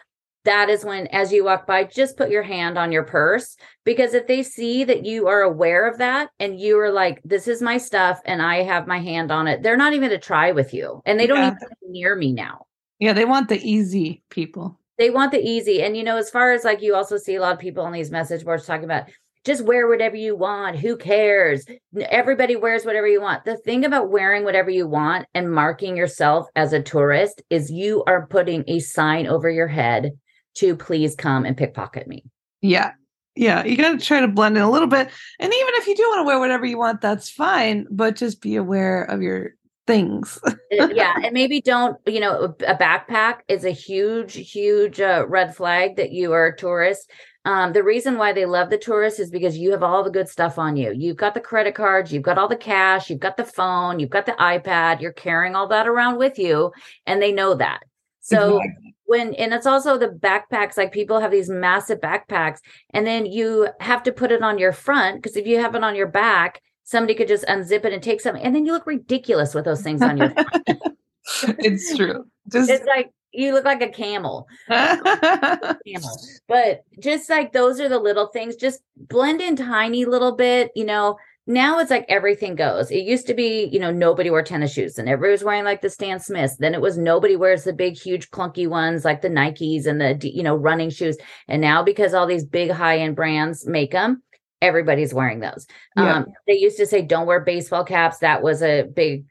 that 0.44 0.68
is 0.68 0.84
when, 0.84 1.06
as 1.06 1.32
you 1.32 1.44
walk 1.44 1.68
by, 1.68 1.84
just 1.84 2.16
put 2.16 2.30
your 2.30 2.42
hand 2.42 2.76
on 2.76 2.90
your 2.90 3.04
purse. 3.04 3.56
Because 3.84 4.12
if 4.12 4.26
they 4.26 4.42
see 4.42 4.82
that 4.82 5.06
you 5.06 5.28
are 5.28 5.42
aware 5.42 5.88
of 5.88 5.98
that 5.98 6.30
and 6.40 6.58
you 6.58 6.78
are 6.80 6.90
like, 6.90 7.20
this 7.24 7.46
is 7.46 7.62
my 7.62 7.78
stuff 7.78 8.20
and 8.24 8.42
I 8.42 8.62
have 8.62 8.88
my 8.88 8.98
hand 8.98 9.30
on 9.30 9.46
it, 9.46 9.62
they're 9.62 9.76
not 9.76 9.92
even 9.92 10.10
to 10.10 10.18
try 10.18 10.50
with 10.50 10.74
you. 10.74 11.00
And 11.06 11.18
they 11.18 11.28
don't 11.28 11.38
yeah. 11.38 11.52
even 11.52 11.92
near 11.92 12.16
me 12.16 12.32
now. 12.32 12.66
Yeah, 12.98 13.12
they 13.12 13.24
want 13.24 13.48
the 13.48 13.62
easy 13.62 14.22
people. 14.30 14.78
They 14.98 15.10
want 15.10 15.30
the 15.30 15.40
easy. 15.40 15.82
And, 15.82 15.96
you 15.96 16.02
know, 16.02 16.16
as 16.16 16.28
far 16.28 16.52
as 16.52 16.64
like 16.64 16.82
you 16.82 16.94
also 16.94 17.16
see 17.16 17.36
a 17.36 17.40
lot 17.40 17.54
of 17.54 17.60
people 17.60 17.84
on 17.84 17.92
these 17.92 18.10
message 18.10 18.44
boards 18.44 18.66
talking 18.66 18.84
about, 18.84 19.08
just 19.44 19.64
wear 19.64 19.86
whatever 19.88 20.16
you 20.16 20.36
want. 20.36 20.76
Who 20.78 20.96
cares? 20.96 21.66
Everybody 21.98 22.56
wears 22.56 22.84
whatever 22.84 23.06
you 23.06 23.20
want. 23.20 23.44
The 23.44 23.56
thing 23.58 23.84
about 23.84 24.10
wearing 24.10 24.44
whatever 24.44 24.70
you 24.70 24.86
want 24.86 25.26
and 25.34 25.52
marking 25.52 25.96
yourself 25.96 26.46
as 26.56 26.72
a 26.72 26.82
tourist 26.82 27.42
is 27.50 27.70
you 27.70 28.02
are 28.06 28.26
putting 28.26 28.64
a 28.66 28.80
sign 28.80 29.26
over 29.26 29.50
your 29.50 29.68
head 29.68 30.12
to 30.54 30.76
please 30.76 31.14
come 31.14 31.44
and 31.44 31.56
pickpocket 31.56 32.06
me. 32.06 32.24
Yeah. 32.62 32.92
Yeah. 33.36 33.64
You 33.64 33.76
got 33.76 33.98
to 33.98 34.04
try 34.04 34.20
to 34.20 34.28
blend 34.28 34.56
in 34.56 34.62
a 34.62 34.70
little 34.70 34.88
bit. 34.88 35.10
And 35.40 35.52
even 35.52 35.74
if 35.74 35.86
you 35.86 35.96
do 35.96 36.08
want 36.08 36.20
to 36.20 36.24
wear 36.24 36.38
whatever 36.38 36.64
you 36.64 36.78
want, 36.78 37.00
that's 37.00 37.28
fine. 37.28 37.86
But 37.90 38.16
just 38.16 38.40
be 38.40 38.56
aware 38.56 39.02
of 39.02 39.20
your 39.20 39.54
things. 39.86 40.38
Uh, 40.44 40.88
yeah, 40.92 41.14
and 41.22 41.32
maybe 41.32 41.60
don't, 41.60 41.96
you 42.06 42.20
know, 42.20 42.54
a 42.66 42.74
backpack 42.74 43.40
is 43.48 43.64
a 43.64 43.70
huge, 43.70 44.34
huge 44.34 45.00
uh, 45.00 45.26
red 45.28 45.54
flag 45.54 45.96
that 45.96 46.12
you 46.12 46.32
are 46.32 46.46
a 46.46 46.56
tourist. 46.56 47.10
Um, 47.44 47.72
the 47.72 47.82
reason 47.82 48.16
why 48.16 48.32
they 48.32 48.46
love 48.46 48.70
the 48.70 48.78
tourists 48.78 49.20
is 49.20 49.30
because 49.30 49.58
you 49.58 49.70
have 49.72 49.82
all 49.82 50.02
the 50.02 50.10
good 50.10 50.28
stuff 50.28 50.58
on 50.58 50.76
you. 50.76 50.92
You've 50.92 51.18
got 51.18 51.34
the 51.34 51.40
credit 51.40 51.74
cards, 51.74 52.12
you've 52.12 52.22
got 52.22 52.38
all 52.38 52.48
the 52.48 52.56
cash, 52.56 53.10
you've 53.10 53.20
got 53.20 53.36
the 53.36 53.44
phone, 53.44 53.98
you've 53.98 54.10
got 54.10 54.24
the 54.24 54.32
iPad, 54.32 55.00
you're 55.00 55.12
carrying 55.12 55.54
all 55.54 55.68
that 55.68 55.86
around 55.86 56.16
with 56.16 56.38
you, 56.38 56.72
and 57.06 57.20
they 57.20 57.32
know 57.32 57.54
that. 57.54 57.80
So 58.20 58.56
exactly. 58.56 58.94
when 59.04 59.34
and 59.34 59.52
it's 59.52 59.66
also 59.66 59.98
the 59.98 60.08
backpacks, 60.08 60.78
like 60.78 60.92
people 60.92 61.20
have 61.20 61.30
these 61.30 61.50
massive 61.50 62.00
backpacks, 62.00 62.60
and 62.90 63.06
then 63.06 63.26
you 63.26 63.68
have 63.80 64.02
to 64.04 64.12
put 64.12 64.32
it 64.32 64.42
on 64.42 64.58
your 64.58 64.72
front 64.72 65.22
because 65.22 65.36
if 65.36 65.46
you 65.46 65.60
have 65.60 65.74
it 65.74 65.84
on 65.84 65.94
your 65.94 66.08
back, 66.08 66.62
somebody 66.84 67.14
could 67.14 67.28
just 67.28 67.44
unzip 67.44 67.84
it 67.84 67.92
and 67.92 68.02
take 68.02 68.22
something, 68.22 68.42
and 68.42 68.54
then 68.54 68.64
you 68.64 68.72
look 68.72 68.86
ridiculous 68.86 69.54
with 69.54 69.66
those 69.66 69.82
things 69.82 70.00
on 70.00 70.16
your 70.16 70.32
it's 71.58 71.94
true. 71.94 72.24
Just 72.50 72.70
it's 72.70 72.86
like 72.86 73.10
you 73.34 73.52
look 73.52 73.64
like 73.64 73.82
a 73.82 73.88
camel. 73.88 74.46
camel. 74.68 76.20
But 76.48 76.84
just 77.00 77.28
like 77.28 77.52
those 77.52 77.80
are 77.80 77.88
the 77.88 77.98
little 77.98 78.28
things, 78.28 78.56
just 78.56 78.80
blend 78.96 79.40
in 79.40 79.56
tiny 79.56 80.04
little 80.04 80.32
bit, 80.32 80.70
you 80.74 80.84
know. 80.84 81.16
Now 81.46 81.78
it's 81.78 81.90
like 81.90 82.06
everything 82.08 82.54
goes. 82.54 82.90
It 82.90 83.04
used 83.04 83.26
to 83.26 83.34
be, 83.34 83.68
you 83.70 83.78
know, 83.78 83.90
nobody 83.90 84.30
wore 84.30 84.42
tennis 84.42 84.72
shoes 84.72 84.98
and 84.98 85.10
everybody 85.10 85.32
was 85.32 85.44
wearing 85.44 85.64
like 85.64 85.82
the 85.82 85.90
Stan 85.90 86.18
Smiths. 86.18 86.56
Then 86.56 86.72
it 86.72 86.80
was 86.80 86.96
nobody 86.96 87.36
wears 87.36 87.64
the 87.64 87.74
big, 87.74 87.98
huge, 87.98 88.30
clunky 88.30 88.66
ones 88.66 89.04
like 89.04 89.20
the 89.20 89.28
Nikes 89.28 89.86
and 89.86 90.00
the, 90.00 90.18
you 90.26 90.42
know, 90.42 90.56
running 90.56 90.88
shoes. 90.88 91.18
And 91.46 91.60
now 91.60 91.82
because 91.82 92.14
all 92.14 92.26
these 92.26 92.46
big 92.46 92.70
high 92.70 92.98
end 92.98 93.14
brands 93.14 93.66
make 93.66 93.92
them, 93.92 94.22
everybody's 94.62 95.12
wearing 95.12 95.40
those. 95.40 95.66
Yeah. 95.96 96.16
Um, 96.16 96.26
they 96.46 96.54
used 96.54 96.78
to 96.78 96.86
say, 96.86 97.02
don't 97.02 97.26
wear 97.26 97.40
baseball 97.40 97.84
caps. 97.84 98.18
That 98.18 98.42
was 98.42 98.62
a 98.62 98.84
big 98.84 99.26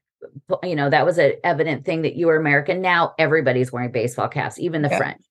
you 0.63 0.75
know 0.75 0.89
that 0.89 1.05
was 1.05 1.17
an 1.17 1.33
evident 1.43 1.85
thing 1.85 2.01
that 2.03 2.15
you 2.15 2.27
were 2.27 2.37
american. 2.37 2.81
Now 2.81 3.13
everybody's 3.17 3.71
wearing 3.71 3.91
baseball 3.91 4.27
caps 4.27 4.59
even 4.59 4.81
the 4.81 4.89
yeah. 4.89 4.97
french. 4.97 5.21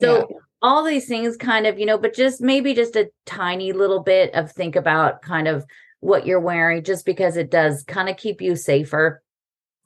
So 0.00 0.26
yeah. 0.30 0.36
all 0.62 0.84
these 0.84 1.06
things 1.06 1.36
kind 1.36 1.66
of 1.66 1.78
you 1.78 1.86
know 1.86 1.98
but 1.98 2.14
just 2.14 2.40
maybe 2.40 2.74
just 2.74 2.96
a 2.96 3.10
tiny 3.24 3.72
little 3.72 4.00
bit 4.00 4.34
of 4.34 4.52
think 4.52 4.76
about 4.76 5.22
kind 5.22 5.48
of 5.48 5.64
what 6.00 6.26
you're 6.26 6.40
wearing 6.40 6.84
just 6.84 7.06
because 7.06 7.36
it 7.36 7.50
does 7.50 7.84
kind 7.84 8.08
of 8.08 8.16
keep 8.16 8.40
you 8.40 8.56
safer. 8.56 9.22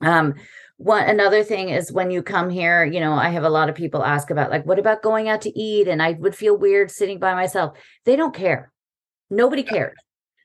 Um 0.01 0.35
one 0.77 1.05
another 1.05 1.45
thing 1.45 1.69
is 1.69 1.93
when 1.93 2.11
you 2.11 2.23
come 2.23 2.49
here 2.49 2.85
you 2.87 3.01
know 3.01 3.13
i 3.13 3.29
have 3.29 3.45
a 3.45 3.51
lot 3.51 3.69
of 3.69 3.75
people 3.75 4.03
ask 4.03 4.31
about 4.31 4.51
like 4.51 4.65
what 4.65 4.79
about 4.79 5.03
going 5.03 5.29
out 5.29 5.43
to 5.43 5.59
eat? 5.59 5.89
And 5.89 6.03
i 6.03 6.13
would 6.13 6.35
feel 6.35 6.57
weird 6.57 6.91
sitting 6.91 7.19
by 7.19 7.35
myself. 7.35 7.77
They 8.05 8.17
don't 8.17 8.35
care. 8.35 8.73
Nobody 9.31 9.63
cares 9.63 9.97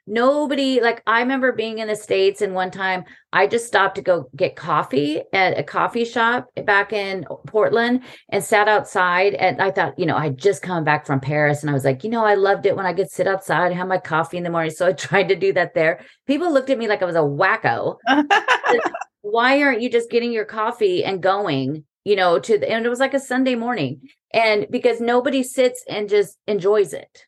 nobody 0.08 0.80
like 0.82 1.02
i 1.08 1.20
remember 1.20 1.52
being 1.52 1.80
in 1.80 1.88
the 1.88 1.96
states 1.96 2.42
and 2.42 2.54
one 2.54 2.70
time 2.70 3.04
i 3.34 3.48
just 3.48 3.66
stopped 3.66 3.96
to 3.96 4.04
go 4.04 4.30
get 4.36 4.56
coffee 4.56 5.22
at 5.34 5.58
a 5.58 5.64
coffee 5.64 6.06
shop 6.06 6.48
back 6.66 6.94
in 6.94 7.26
portland 7.48 8.04
and 8.30 8.44
sat 8.44 8.68
outside 8.68 9.34
and 9.34 9.60
i 9.62 9.72
thought 9.72 9.98
you 9.98 10.06
know 10.06 10.16
i 10.16 10.30
just 10.30 10.62
come 10.62 10.84
back 10.84 11.08
from 11.08 11.20
paris 11.20 11.62
and 11.62 11.72
i 11.72 11.74
was 11.74 11.84
like 11.84 12.04
you 12.04 12.10
know 12.10 12.24
i 12.24 12.36
loved 12.36 12.68
it 12.68 12.76
when 12.76 12.86
i 12.86 12.94
could 12.94 13.10
sit 13.10 13.28
outside 13.28 13.68
and 13.68 13.76
have 13.76 13.88
my 13.88 13.98
coffee 13.98 14.38
in 14.38 14.44
the 14.44 14.50
morning. 14.50 14.66
So 14.76 14.88
i 14.88 14.94
tried 14.94 15.30
to 15.30 15.36
do 15.36 15.54
that 15.54 15.74
there. 15.74 16.02
People 16.28 16.52
looked 16.52 16.70
at 16.70 16.78
me 16.78 16.88
like 16.88 17.02
i 17.02 17.06
was 17.06 17.16
a 17.16 17.20
wacko. 17.20 17.98
Why 19.22 19.62
aren't 19.62 19.82
you 19.82 19.90
just 19.90 20.10
getting 20.10 20.32
your 20.32 20.46
coffee 20.46 21.04
and 21.04 21.22
going 21.24 21.86
you 22.04 22.16
know 22.16 22.40
to 22.40 22.58
the 22.58 22.70
and 22.70 22.86
it 22.86 22.90
was 22.90 23.00
like 23.00 23.14
a 23.14 23.20
sunday 23.20 23.56
morning. 23.56 24.02
And 24.34 24.68
because 24.70 25.00
nobody 25.00 25.44
sits 25.44 25.84
and 25.88 26.10
just 26.10 26.38
enjoys 26.46 26.94
it. 26.94 27.26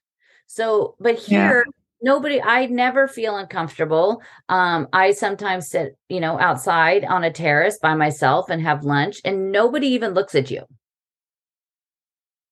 So 0.48 0.96
but 1.00 1.18
here 1.18 1.66
yeah 1.66 1.77
nobody 2.01 2.41
i 2.41 2.65
never 2.67 3.07
feel 3.07 3.38
uncomfortable. 3.38 4.21
Um 4.49 4.88
i 4.93 5.12
sometimes 5.12 5.69
sit 5.69 5.97
you 6.10 6.19
know 6.19 6.39
outside 6.39 7.05
on 7.05 7.23
a 7.23 7.31
terrace 7.31 7.79
by 7.81 7.95
myself 7.95 8.49
and 8.49 8.62
have 8.62 8.83
lunch 8.83 9.21
and 9.25 9.51
nobody 9.51 9.88
even 9.88 10.13
looks 10.13 10.36
at 10.36 10.51
you. 10.51 10.63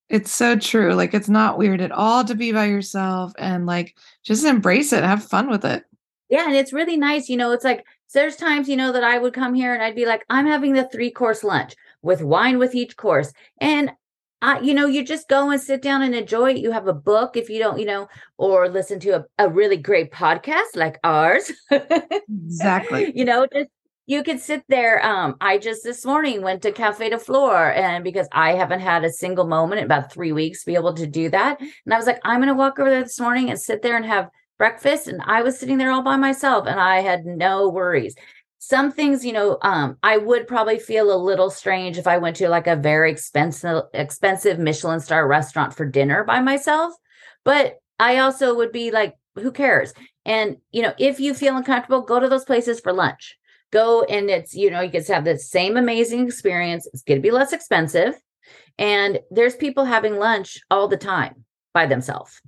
It's 0.08 0.30
so 0.30 0.56
true 0.56 0.94
like 0.94 1.14
it's 1.14 1.28
not 1.28 1.58
weird 1.58 1.80
at 1.80 1.92
all 1.92 2.24
to 2.24 2.34
be 2.34 2.52
by 2.52 2.66
yourself 2.66 3.32
and 3.38 3.66
like 3.66 3.96
just 4.24 4.44
embrace 4.44 4.92
it 4.92 5.04
have 5.04 5.24
fun 5.24 5.50
with 5.50 5.64
it. 5.64 5.84
Yeah 6.28 6.46
and 6.46 6.56
it's 6.56 6.72
really 6.72 6.96
nice 6.96 7.28
you 7.28 7.36
know 7.36 7.52
it's 7.52 7.64
like 7.64 7.84
there's 8.14 8.36
times 8.36 8.68
you 8.68 8.76
know 8.76 8.92
that 8.92 9.04
i 9.04 9.18
would 9.18 9.34
come 9.34 9.52
here 9.52 9.74
and 9.74 9.82
i'd 9.82 9.94
be 9.94 10.06
like 10.06 10.24
i'm 10.30 10.46
having 10.46 10.72
the 10.72 10.88
three 10.88 11.10
course 11.10 11.44
lunch 11.44 11.74
with 12.02 12.22
wine 12.22 12.58
with 12.58 12.74
each 12.74 12.96
course 12.96 13.32
and 13.60 13.90
uh, 14.42 14.58
you 14.62 14.74
know, 14.74 14.86
you 14.86 15.04
just 15.04 15.28
go 15.28 15.50
and 15.50 15.60
sit 15.60 15.80
down 15.80 16.02
and 16.02 16.14
enjoy 16.14 16.52
it. 16.52 16.58
You 16.58 16.70
have 16.72 16.88
a 16.88 16.92
book 16.94 17.36
if 17.36 17.48
you 17.48 17.58
don't, 17.58 17.78
you 17.78 17.86
know, 17.86 18.08
or 18.36 18.68
listen 18.68 19.00
to 19.00 19.16
a, 19.16 19.24
a 19.38 19.48
really 19.48 19.76
great 19.78 20.12
podcast 20.12 20.74
like 20.74 20.98
ours. 21.02 21.50
exactly. 21.70 23.12
You 23.16 23.24
know, 23.24 23.46
just 23.52 23.70
you 24.06 24.22
could 24.22 24.38
sit 24.38 24.62
there. 24.68 25.04
Um, 25.04 25.36
I 25.40 25.58
just 25.58 25.82
this 25.82 26.04
morning 26.04 26.42
went 26.42 26.62
to 26.62 26.72
Cafe 26.72 27.08
de 27.08 27.18
Flore, 27.18 27.72
and 27.72 28.04
because 28.04 28.28
I 28.30 28.52
haven't 28.52 28.80
had 28.80 29.04
a 29.04 29.12
single 29.12 29.46
moment 29.46 29.80
in 29.80 29.86
about 29.86 30.12
three 30.12 30.32
weeks 30.32 30.60
to 30.60 30.66
be 30.66 30.74
able 30.74 30.94
to 30.94 31.06
do 31.06 31.30
that, 31.30 31.58
and 31.58 31.94
I 31.94 31.96
was 31.96 32.06
like, 32.06 32.20
I'm 32.22 32.38
going 32.38 32.48
to 32.48 32.54
walk 32.54 32.78
over 32.78 32.90
there 32.90 33.02
this 33.02 33.18
morning 33.18 33.50
and 33.50 33.58
sit 33.58 33.82
there 33.82 33.96
and 33.96 34.04
have 34.04 34.28
breakfast. 34.58 35.08
And 35.08 35.20
I 35.24 35.42
was 35.42 35.58
sitting 35.58 35.78
there 35.78 35.90
all 35.90 36.02
by 36.02 36.16
myself, 36.16 36.66
and 36.66 36.78
I 36.78 37.00
had 37.00 37.24
no 37.24 37.68
worries 37.68 38.14
some 38.66 38.90
things 38.90 39.24
you 39.24 39.32
know 39.32 39.58
um 39.62 39.96
i 40.02 40.16
would 40.16 40.46
probably 40.48 40.78
feel 40.78 41.14
a 41.14 41.16
little 41.16 41.50
strange 41.50 41.98
if 41.98 42.06
i 42.06 42.18
went 42.18 42.36
to 42.36 42.48
like 42.48 42.66
a 42.66 42.74
very 42.74 43.10
expensive 43.10 43.82
expensive 43.94 44.58
michelin 44.58 45.00
star 45.00 45.28
restaurant 45.28 45.74
for 45.74 45.86
dinner 45.86 46.24
by 46.24 46.40
myself 46.40 46.92
but 47.44 47.78
i 47.98 48.18
also 48.18 48.54
would 48.54 48.72
be 48.72 48.90
like 48.90 49.14
who 49.40 49.52
cares? 49.52 49.92
And 50.24 50.56
you 50.72 50.82
know 50.82 50.94
if 50.98 51.20
you 51.20 51.34
feel 51.34 51.56
uncomfortable 51.56 52.02
go 52.02 52.20
to 52.20 52.28
those 52.28 52.44
places 52.44 52.80
for 52.80 52.92
lunch. 52.92 53.36
Go 53.72 54.04
and 54.04 54.30
it's 54.30 54.54
you 54.54 54.70
know 54.70 54.80
you 54.80 54.90
can 54.90 55.04
have 55.04 55.24
the 55.24 55.38
same 55.38 55.76
amazing 55.76 56.26
experience. 56.26 56.88
It's 56.92 57.02
going 57.02 57.18
to 57.18 57.22
be 57.22 57.30
less 57.30 57.52
expensive 57.52 58.14
and 58.78 59.20
there's 59.30 59.56
people 59.56 59.84
having 59.84 60.18
lunch 60.18 60.58
all 60.70 60.88
the 60.88 60.96
time 60.96 61.44
by 61.74 61.86
themselves. 61.86 62.40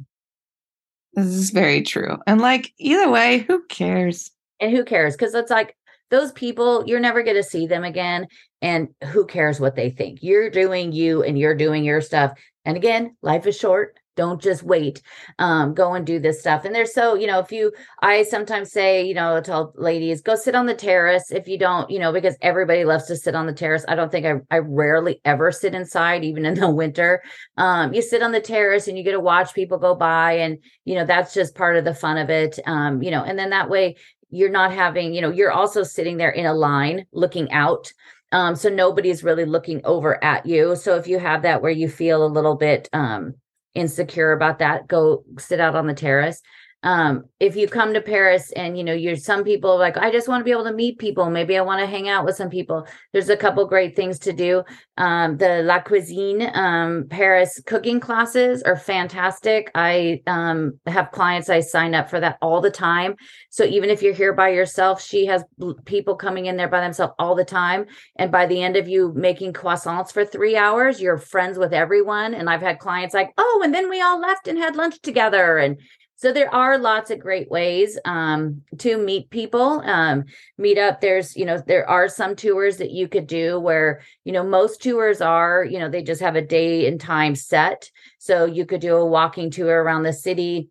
This 1.15 1.27
is 1.27 1.51
very 1.51 1.83
true 1.83 2.19
and 2.27 2.41
like 2.41 2.73
either 2.79 3.11
way 3.11 3.39
who 3.39 3.65
cares? 3.67 4.31
And 4.61 4.73
who 4.73 4.85
cares? 4.85 5.15
Because 5.15 5.35
it's 5.35 5.51
like 5.51 5.77
those 6.11 6.33
people, 6.33 6.85
you're 6.87 7.01
never 7.01 7.23
going 7.23 7.37
to 7.37 7.43
see 7.43 7.67
them 7.67 7.85
again. 7.85 8.27
And 8.61 8.89
who 9.05 9.27
cares 9.27 9.61
what 9.61 9.77
they 9.77 9.91
think? 9.91 10.21
You're 10.23 10.51
doing 10.51 10.93
you 10.93 11.23
and 11.23 11.39
you're 11.39 11.55
doing 11.55 11.85
your 11.85 12.01
stuff. 12.01 12.33
And 12.65 12.77
again, 12.77 13.17
life 13.23 13.47
is 13.47 13.57
short. 13.57 13.99
don't 14.19 14.43
just 14.43 14.65
wait 14.65 15.01
um, 15.39 15.73
go 15.75 15.95
and 15.95 16.05
do 16.05 16.19
this 16.19 16.41
stuff 16.41 16.65
and 16.65 16.75
there's 16.75 16.93
so 16.93 17.15
you 17.15 17.27
know 17.27 17.39
if 17.39 17.53
you 17.53 17.73
i 18.03 18.25
sometimes 18.25 18.73
say 18.73 19.07
you 19.07 19.15
know 19.15 19.41
tell 19.41 19.73
ladies 19.77 20.21
go 20.21 20.35
sit 20.35 20.57
on 20.57 20.67
the 20.67 20.75
terrace 20.75 21.31
if 21.31 21.47
you 21.47 21.57
don't 21.57 21.89
you 21.89 22.01
know 22.01 22.13
because 22.13 22.37
everybody 22.43 22.85
loves 22.85 23.07
to 23.07 23.15
sit 23.15 23.37
on 23.37 23.47
the 23.47 23.53
terrace 23.53 23.85
i 23.87 23.95
don't 23.95 24.11
think 24.11 24.27
i, 24.27 24.35
I 24.51 24.59
rarely 24.59 25.21
ever 25.25 25.53
sit 25.53 25.73
inside 25.73 26.25
even 26.25 26.45
in 26.45 26.55
the 26.55 26.69
winter 26.69 27.23
um, 27.57 27.95
you 27.95 28.03
sit 28.03 28.23
on 28.23 28.33
the 28.33 28.41
terrace 28.41 28.89
and 28.89 28.99
you 28.99 29.05
get 29.05 29.13
to 29.13 29.21
watch 29.21 29.55
people 29.55 29.79
go 29.79 29.95
by 29.95 30.33
and 30.33 30.59
you 30.85 30.97
know 30.97 31.07
that's 31.07 31.33
just 31.33 31.55
part 31.55 31.77
of 31.77 31.85
the 31.85 31.95
fun 31.95 32.19
of 32.19 32.29
it 32.29 32.59
um, 32.67 33.01
you 33.03 33.13
know 33.13 33.23
and 33.23 33.39
then 33.39 33.51
that 33.51 33.71
way 33.71 33.95
you're 34.31 34.51
not 34.51 34.73
having 34.73 35.15
you 35.15 35.21
know 35.21 35.31
you're 35.31 35.53
also 35.53 35.83
sitting 35.83 36.17
there 36.17 36.31
in 36.31 36.47
a 36.47 36.55
line 36.55 37.07
looking 37.13 37.51
out 37.53 37.93
um, 38.33 38.57
so 38.57 38.69
nobody's 38.69 39.25
really 39.25 39.47
looking 39.47 39.81
over 39.85 40.23
at 40.23 40.45
you. 40.45 40.77
So 40.77 40.97
if 40.97 41.07
you 41.07 41.19
have 41.19 41.43
that 41.43 41.63
where 41.63 41.71
you 41.71 41.89
feel 41.89 42.25
a 42.25 42.29
little 42.29 42.57
bit 42.57 42.89
um, 42.93 43.35
insecure 43.75 44.33
about 44.33 44.59
that 44.59 44.89
go 44.89 45.25
sit 45.39 45.61
out 45.61 45.77
on 45.77 45.87
the 45.87 45.95
terrace 45.95 46.43
um 46.85 47.25
if 47.41 47.57
you 47.57 47.67
come 47.67 47.93
to 47.93 48.01
paris 48.01 48.53
and 48.53 48.79
you 48.79 48.85
know 48.85 48.93
you're 48.93 49.17
some 49.17 49.43
people 49.43 49.77
like 49.77 49.97
i 49.97 50.13
just 50.13 50.29
want 50.29 50.41
to 50.41 50.45
be 50.45 50.53
able 50.53 50.65
to 50.65 50.73
meet 50.73 50.99
people. 50.99 51.29
Maybe 51.29 51.59
i 51.59 51.61
want 51.61 51.81
to 51.81 51.87
hang 51.87 52.09
out 52.09 52.25
with 52.25 52.37
some 52.37 52.51
people. 52.51 52.87
There's 53.13 53.29
a 53.29 53.37
couple 53.37 53.67
great 53.67 53.97
things 53.97 54.19
to 54.21 54.33
do. 54.33 54.63
Um 54.97 55.37
the 55.39 55.63
la 55.63 55.81
cuisine 55.81 56.51
um 56.55 57.07
paris 57.11 57.61
cooking 57.67 57.99
classes 57.99 58.63
are 58.63 58.77
fantastic. 58.77 59.71
I 59.75 60.23
um 60.29 60.79
have 60.87 61.11
clients 61.11 61.51
i 61.51 61.61
sign 61.61 61.95
up 61.95 62.09
for 62.11 62.21
that 62.21 62.39
all 62.41 62.61
the 62.61 62.71
time. 62.71 63.17
So 63.51 63.65
even 63.65 63.91
if 63.91 64.01
you're 64.01 64.15
here 64.15 64.33
by 64.33 64.51
yourself 64.51 65.03
she 65.03 65.27
has 65.27 65.43
people 65.85 66.15
coming 66.15 66.47
in 66.47 66.57
there 66.57 66.69
by 66.69 66.81
themselves 66.81 67.15
all 67.19 67.35
the 67.35 67.45
time. 67.45 67.87
And 68.17 68.31
by 68.31 68.47
the 68.47 68.63
end 68.63 68.77
of 68.77 68.87
you 68.87 69.13
making 69.17 69.53
croissants 69.53 70.13
for 70.13 70.25
three 70.25 70.57
hours 70.57 71.01
you're 71.01 71.19
friends 71.19 71.59
with 71.59 71.73
everyone. 71.73 72.35
And 72.35 72.49
i've 72.49 72.63
had 72.63 72.79
clients 72.79 73.15
like 73.15 73.31
oh 73.37 73.63
and 73.65 73.75
then 73.75 73.91
we 73.91 74.01
all 74.01 74.21
left 74.21 74.47
and 74.47 74.59
had 74.59 74.77
lunch 74.77 75.01
together. 75.01 75.59
And 75.59 75.81
so 76.19 76.33
there 76.33 76.53
are 76.53 76.79
lots 76.79 77.13
of 77.13 77.21
great 77.21 77.49
ways 77.49 77.97
um, 78.05 78.63
to 78.79 78.99
meet 78.99 79.31
people 79.31 79.81
um, 79.85 80.25
meet 80.59 80.77
up. 80.77 81.01
There's 81.01 81.37
you 81.37 81.45
know 81.45 81.63
there 81.65 81.89
are 81.89 82.09
some 82.09 82.35
tours 82.35 82.79
that 82.79 82.91
you 82.91 83.07
could 83.07 83.29
do 83.29 83.61
where 83.61 84.03
you 84.25 84.33
know 84.33 84.43
most 84.43 84.83
tours 84.83 85.21
are 85.21 85.65
you 85.65 85.79
know 85.79 85.89
they 85.89 86.03
just 86.03 86.21
have 86.21 86.35
a 86.35 86.43
day 86.43 86.89
and 86.89 87.01
time 87.01 87.37
set. 87.37 87.89
So 88.19 88.47
you 88.47 88.67
could 88.67 88.81
do 88.81 88.97
a 88.97 89.07
walking 89.07 89.53
tour 89.53 89.81
around 89.81 90.03
the 90.03 90.13
city 90.13 90.71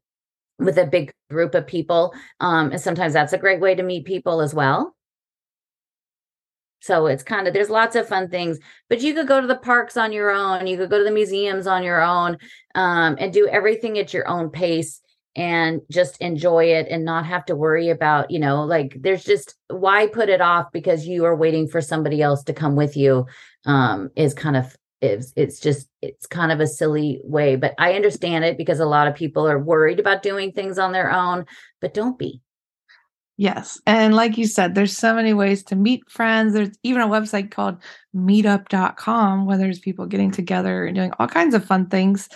with 0.59 0.77
a 0.77 0.85
big 0.85 1.13
group 1.29 1.55
of 1.55 1.65
people 1.65 2.13
um, 2.41 2.71
and 2.71 2.81
sometimes 2.81 3.13
that's 3.13 3.31
a 3.31 3.37
great 3.37 3.61
way 3.61 3.73
to 3.73 3.83
meet 3.83 4.03
people 4.03 4.41
as 4.41 4.53
well. 4.53 4.95
So 6.81 7.05
it's 7.07 7.23
kind 7.23 7.47
of 7.47 7.53
there's 7.53 7.69
lots 7.69 7.95
of 7.95 8.07
fun 8.07 8.27
things, 8.27 8.59
but 8.89 8.99
you 8.99 9.13
could 9.13 9.27
go 9.27 9.39
to 9.39 9.47
the 9.47 9.55
parks 9.55 9.95
on 9.95 10.11
your 10.11 10.29
own. 10.29 10.67
You 10.67 10.75
could 10.75 10.89
go 10.89 10.97
to 10.97 11.05
the 11.05 11.11
museums 11.11 11.67
on 11.67 11.83
your 11.83 12.01
own, 12.01 12.37
um, 12.75 13.15
and 13.17 13.31
do 13.31 13.47
everything 13.47 13.97
at 13.97 14.13
your 14.13 14.27
own 14.27 14.49
pace 14.49 15.01
and 15.37 15.81
just 15.89 16.17
enjoy 16.19 16.65
it 16.65 16.87
and 16.89 17.05
not 17.05 17.25
have 17.25 17.45
to 17.45 17.55
worry 17.55 17.89
about, 17.89 18.31
you 18.31 18.39
know, 18.39 18.65
like 18.65 18.97
there's 18.99 19.23
just 19.23 19.55
why 19.69 20.07
put 20.07 20.29
it 20.29 20.41
off 20.41 20.71
because 20.73 21.07
you 21.07 21.23
are 21.25 21.35
waiting 21.35 21.67
for 21.67 21.79
somebody 21.79 22.21
else 22.21 22.43
to 22.43 22.53
come 22.53 22.75
with 22.75 22.97
you 22.97 23.25
um 23.65 24.09
is 24.15 24.33
kind 24.33 24.57
of 24.57 24.75
it's 25.01 25.31
it's 25.35 25.59
just 25.59 25.87
it's 26.01 26.25
kind 26.25 26.51
of 26.51 26.59
a 26.59 26.67
silly 26.67 27.21
way, 27.23 27.55
but 27.55 27.75
I 27.77 27.93
understand 27.93 28.45
it 28.45 28.57
because 28.57 28.79
a 28.79 28.85
lot 28.85 29.07
of 29.07 29.15
people 29.15 29.47
are 29.47 29.59
worried 29.59 29.99
about 29.99 30.23
doing 30.23 30.51
things 30.51 30.79
on 30.79 30.91
their 30.91 31.11
own, 31.11 31.45
but 31.81 31.93
don't 31.93 32.17
be. 32.17 32.41
Yes. 33.39 33.79
And 33.85 34.15
like 34.15 34.35
you 34.35 34.47
said, 34.47 34.73
there's 34.73 34.97
so 34.97 35.13
many 35.13 35.31
ways 35.31 35.61
to 35.65 35.75
meet 35.75 36.09
friends. 36.09 36.53
There's 36.53 36.75
even 36.81 37.03
a 37.03 37.07
website 37.07 37.51
called 37.51 37.77
meetup.com 38.15 39.45
where 39.45 39.59
there's 39.59 39.77
people 39.77 40.07
getting 40.07 40.31
together 40.31 40.87
and 40.87 40.95
doing 40.95 41.11
all 41.19 41.27
kinds 41.27 41.53
of 41.53 41.63
fun 41.63 41.85
things 41.85 42.29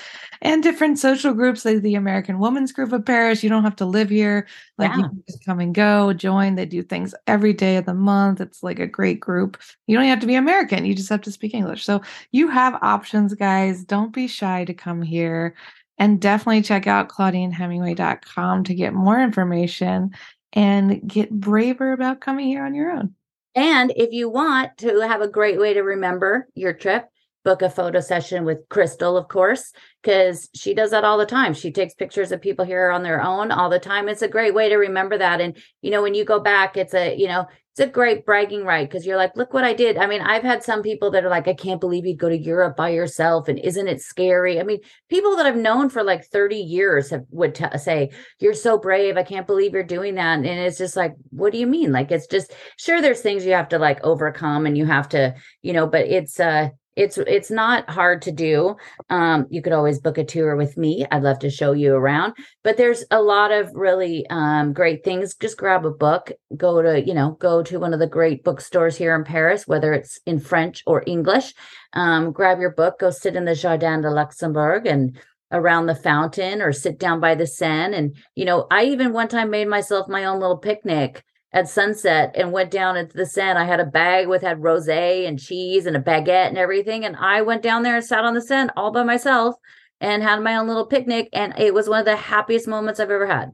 and 0.44 0.62
different 0.62 1.00
social 1.00 1.34
groups 1.34 1.66
like 1.66 1.82
the 1.82 1.96
American 1.96 2.38
Women's 2.38 2.72
Group 2.72 2.92
of 2.94 3.04
Paris. 3.04 3.42
You 3.42 3.50
don't 3.50 3.64
have 3.64 3.76
to 3.78 3.86
live 3.86 4.12
here. 4.12 4.48
Like 4.78 4.92
yeah. 4.92 4.98
you 4.98 5.04
can 5.10 5.24
just 5.28 5.44
come 5.44 5.60
and 5.60 5.74
go, 5.74 6.14
join. 6.14 6.54
They 6.54 6.68
do 6.68 6.84
things 6.84 7.16
every 7.26 7.54
day 7.54 7.78
of 7.78 7.86
the 7.86 7.96
month. 7.96 8.40
It's 8.40 8.62
like 8.62 8.78
a 8.78 8.86
great 8.86 9.20
group. 9.20 9.60
You 9.88 9.98
don't 9.98 10.06
have 10.06 10.20
to 10.20 10.28
be 10.28 10.36
American. 10.36 10.86
You 10.86 10.94
just 10.94 11.10
have 11.10 11.22
to 11.22 11.32
speak 11.32 11.56
English. 11.56 11.84
So 11.84 12.02
you 12.32 12.48
have 12.50 12.78
options, 12.84 13.34
guys. 13.34 13.84
Don't 13.84 14.14
be 14.14 14.28
shy 14.28 14.66
to 14.66 14.74
come 14.76 15.02
here. 15.02 15.56
And 15.98 16.22
definitely 16.22 16.62
check 16.62 16.86
out 16.86 17.10
claudinehemingway.com 17.10 18.64
to 18.66 18.76
get 18.76 18.94
more 18.94 19.20
information 19.20 20.12
and 20.54 21.08
get 21.08 21.32
braver 21.32 21.94
about 21.94 22.22
coming 22.22 22.48
here 22.48 22.66
on 22.66 22.76
your 22.76 22.92
own. 22.92 23.16
And 23.56 23.92
if 23.96 24.12
you 24.12 24.30
want 24.30 24.78
to 24.80 25.00
have 25.08 25.22
a 25.22 25.28
great 25.28 25.60
way 25.60 25.74
to 25.74 25.82
remember 25.82 26.48
your 26.56 26.74
trip, 26.74 27.08
book 27.44 27.62
a 27.62 27.70
photo 27.70 28.00
session 28.00 28.46
with 28.46 28.70
Crystal, 28.70 29.18
of 29.18 29.28
course, 29.28 29.74
because 30.02 30.50
she 30.54 30.74
does 30.74 30.92
that 30.92 31.04
all 31.04 31.18
the 31.18 31.26
time. 31.26 31.54
She 31.54 31.72
takes 31.72 31.94
pictures 31.94 32.32
of 32.32 32.42
people 32.42 32.66
here 32.66 32.92
on 32.92 33.04
their 33.04 33.22
own 33.22 33.52
all 33.52 33.70
the 33.70 33.80
time. 33.80 34.08
It's 34.08 34.22
a 34.22 34.28
great 34.28 34.54
way 34.54 34.70
to 34.70 34.76
remember 34.76 35.18
that. 35.18 35.42
And, 35.42 35.58
you 35.82 35.92
know, 35.92 36.04
when 36.04 36.14
you 36.14 36.24
go 36.24 36.40
back, 36.40 36.78
it's 36.78 36.94
a, 36.94 37.16
you 37.16 37.28
know, 37.28 37.48
it's 37.72 37.80
a 37.80 37.88
great 37.88 38.26
bragging 38.26 38.66
right 38.66 38.90
because 38.90 39.06
you're 39.06 39.16
like, 39.16 39.38
look 39.38 39.54
what 39.54 39.64
I 39.64 39.74
did. 39.74 39.98
I 39.98 40.06
mean, 40.06 40.20
I've 40.20 40.44
had 40.44 40.62
some 40.62 40.82
people 40.82 41.10
that 41.12 41.24
are 41.24 41.30
like, 41.30 41.48
I 41.48 41.54
can't 41.54 41.80
believe 41.80 42.06
you'd 42.06 42.20
go 42.20 42.28
to 42.28 42.38
Europe 42.38 42.76
by 42.76 42.90
yourself, 42.90 43.48
and 43.48 43.58
isn't 43.60 43.88
it 43.88 44.02
scary? 44.02 44.60
I 44.60 44.64
mean, 44.64 44.80
people 45.10 45.38
that 45.38 45.46
I've 45.46 45.56
known 45.56 45.90
for 45.90 46.04
like 46.04 46.26
30 46.26 46.58
years 46.58 47.10
have 47.12 47.24
would 47.30 47.56
t- 47.56 47.78
say, 47.78 48.10
"You're 48.40 48.54
so 48.54 48.78
brave. 48.78 49.16
I 49.16 49.24
can't 49.24 49.48
believe 49.48 49.72
you're 49.74 49.84
doing 49.84 50.16
that." 50.16 50.40
And 50.40 50.46
it's 50.48 50.78
just 50.78 50.98
like, 50.98 51.14
what 51.30 51.54
do 51.54 51.60
you 51.60 51.68
mean? 51.68 51.94
Like, 51.94 52.12
it's 52.12 52.28
just 52.28 52.54
sure 52.78 53.02
there's 53.02 53.22
things 53.22 53.46
you 53.46 53.54
have 53.54 53.70
to 53.70 53.80
like 53.80 54.04
overcome, 54.04 54.66
and 54.66 54.78
you 54.78 54.86
have 54.86 55.08
to, 55.10 55.34
you 55.62 55.72
know, 55.72 55.88
but 55.88 56.08
it's 56.08 56.42
uh 56.42 56.70
it's 56.96 57.18
it's 57.18 57.52
not 57.52 57.90
hard 57.90 58.22
to 58.24 58.32
do. 58.32 58.76
Um, 59.10 59.48
you 59.50 59.62
could 59.62 59.74
always 59.74 60.00
book 60.00 60.18
a 60.18 60.24
tour 60.24 60.56
with 60.56 60.78
me. 60.78 61.06
I'd 61.12 61.24
love 61.24 61.40
to 61.40 61.50
show 61.50 61.72
you 61.72 61.94
around 61.94 62.34
but 62.64 62.78
there's 62.78 63.04
a 63.12 63.22
lot 63.22 63.52
of 63.52 63.70
really 63.74 64.26
um, 64.30 64.74
great 64.74 65.04
things. 65.04 65.36
Just 65.36 65.58
grab 65.58 65.86
a 65.86 65.92
book 65.92 66.32
go 66.56 66.82
to 66.82 67.02
you 67.06 67.14
know 67.14 67.32
go 67.40 67.64
to 67.64 67.80
one 67.80 67.94
of 67.94 68.00
the 68.00 68.08
great 68.08 68.44
bookstores 68.44 68.98
here 68.98 69.16
in 69.16 69.24
paris 69.24 69.68
whether 69.68 69.94
it's 69.94 70.20
in 70.26 70.40
french 70.40 70.84
or 70.86 71.04
english. 71.08 71.54
Um, 71.94 72.32
grab 72.32 72.60
your 72.60 72.74
book 72.74 73.00
go 73.00 73.10
sit 73.10 73.36
in 73.36 73.46
the 73.46 73.56
jardin 73.56 74.02
de 74.02 74.10
luxembourg 74.10 74.86
and 74.86 75.20
around 75.52 75.86
the 75.86 75.96
fountain 75.96 76.62
or 76.62 76.72
sit 76.72 76.98
down 76.98 77.20
by 77.20 77.36
the 77.36 77.48
seine. 77.48 77.94
And 77.94 78.16
you 78.36 78.46
know 78.46 78.68
i 78.72 78.84
even 78.86 79.14
one 79.14 79.28
time 79.28 79.50
made 79.50 79.68
myself 79.68 80.08
my 80.08 80.26
own 80.26 80.40
little 80.40 80.58
picnic 80.58 81.24
at 81.54 81.68
sunset 81.68 82.34
and 82.36 82.52
went 82.52 82.72
down 82.72 82.98
into 82.98 83.16
the 83.16 83.26
Seine. 83.26 83.60
I 83.60 83.66
had 83.66 83.80
a 83.80 83.86
bag 83.86 84.28
with 84.28 84.42
had 84.42 84.60
rosé 84.60 85.28
and 85.28 85.40
cheese 85.40 85.86
and 85.86 85.96
a 85.96 86.00
baguette 86.00 86.48
and 86.48 86.58
everything. 86.58 87.06
And 87.06 87.16
I 87.16 87.42
went 87.42 87.62
down 87.62 87.84
there 87.84 87.96
and 87.96 88.06
sat 88.06 88.24
on 88.24 88.34
the 88.34 88.42
Seine 88.42 88.70
all 88.76 88.92
by 88.92 89.04
myself 89.04 89.56
and 90.00 90.24
had 90.24 90.42
my 90.42 90.56
own 90.56 90.68
little 90.68 90.86
picnic. 90.86 91.30
And 91.34 91.54
it 91.58 91.74
was 91.74 91.90
one 91.90 92.00
of 92.00 92.06
the 92.06 92.16
happiest 92.16 92.68
moments 92.68 93.00
I've 93.00 93.12
ever 93.12 93.28
had. 93.28 93.52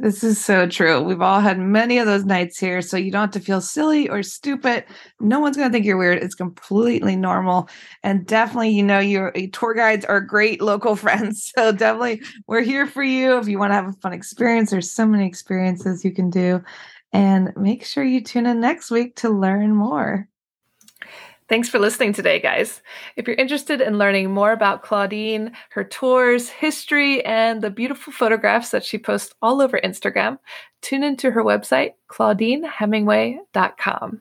This 0.00 0.24
is 0.24 0.44
so 0.44 0.66
true. 0.66 1.00
We've 1.00 1.20
all 1.20 1.40
had 1.40 1.58
many 1.58 1.98
of 1.98 2.06
those 2.06 2.24
nights 2.24 2.58
here, 2.58 2.82
so 2.82 2.96
you 2.96 3.12
don't 3.12 3.20
have 3.20 3.30
to 3.30 3.40
feel 3.40 3.60
silly 3.60 4.08
or 4.08 4.24
stupid. 4.24 4.84
No 5.20 5.38
one's 5.38 5.56
going 5.56 5.68
to 5.68 5.72
think 5.72 5.86
you're 5.86 5.96
weird. 5.96 6.18
It's 6.18 6.34
completely 6.34 7.14
normal. 7.14 7.68
And 8.02 8.26
definitely, 8.26 8.70
you 8.70 8.82
know, 8.82 8.98
your 8.98 9.30
tour 9.52 9.72
guides 9.72 10.04
are 10.04 10.20
great 10.20 10.60
local 10.60 10.96
friends. 11.04 11.52
So 11.56 11.70
definitely, 11.70 12.22
we're 12.48 12.62
here 12.62 12.88
for 12.88 13.04
you 13.04 13.38
if 13.38 13.46
you 13.46 13.58
want 13.58 13.70
to 13.70 13.76
have 13.76 13.88
a 13.88 13.92
fun 13.92 14.12
experience. 14.12 14.70
There's 14.70 14.90
so 14.90 15.06
many 15.06 15.26
experiences 15.26 16.04
you 16.04 16.12
can 16.12 16.28
do. 16.28 16.60
And 17.12 17.52
make 17.56 17.84
sure 17.84 18.02
you 18.02 18.20
tune 18.20 18.46
in 18.46 18.58
next 18.58 18.90
week 18.90 19.14
to 19.16 19.30
learn 19.30 19.76
more. 19.76 20.28
Thanks 21.46 21.68
for 21.68 21.78
listening 21.78 22.14
today, 22.14 22.40
guys. 22.40 22.80
If 23.16 23.26
you're 23.26 23.36
interested 23.36 23.82
in 23.82 23.98
learning 23.98 24.30
more 24.30 24.52
about 24.52 24.82
Claudine, 24.82 25.52
her 25.70 25.84
tours, 25.84 26.48
history, 26.48 27.22
and 27.24 27.60
the 27.60 27.70
beautiful 27.70 28.14
photographs 28.14 28.70
that 28.70 28.84
she 28.84 28.96
posts 28.96 29.34
all 29.42 29.60
over 29.60 29.78
Instagram, 29.84 30.38
tune 30.80 31.04
into 31.04 31.32
her 31.32 31.44
website, 31.44 31.92
claudinehemingway.com. 32.10 34.20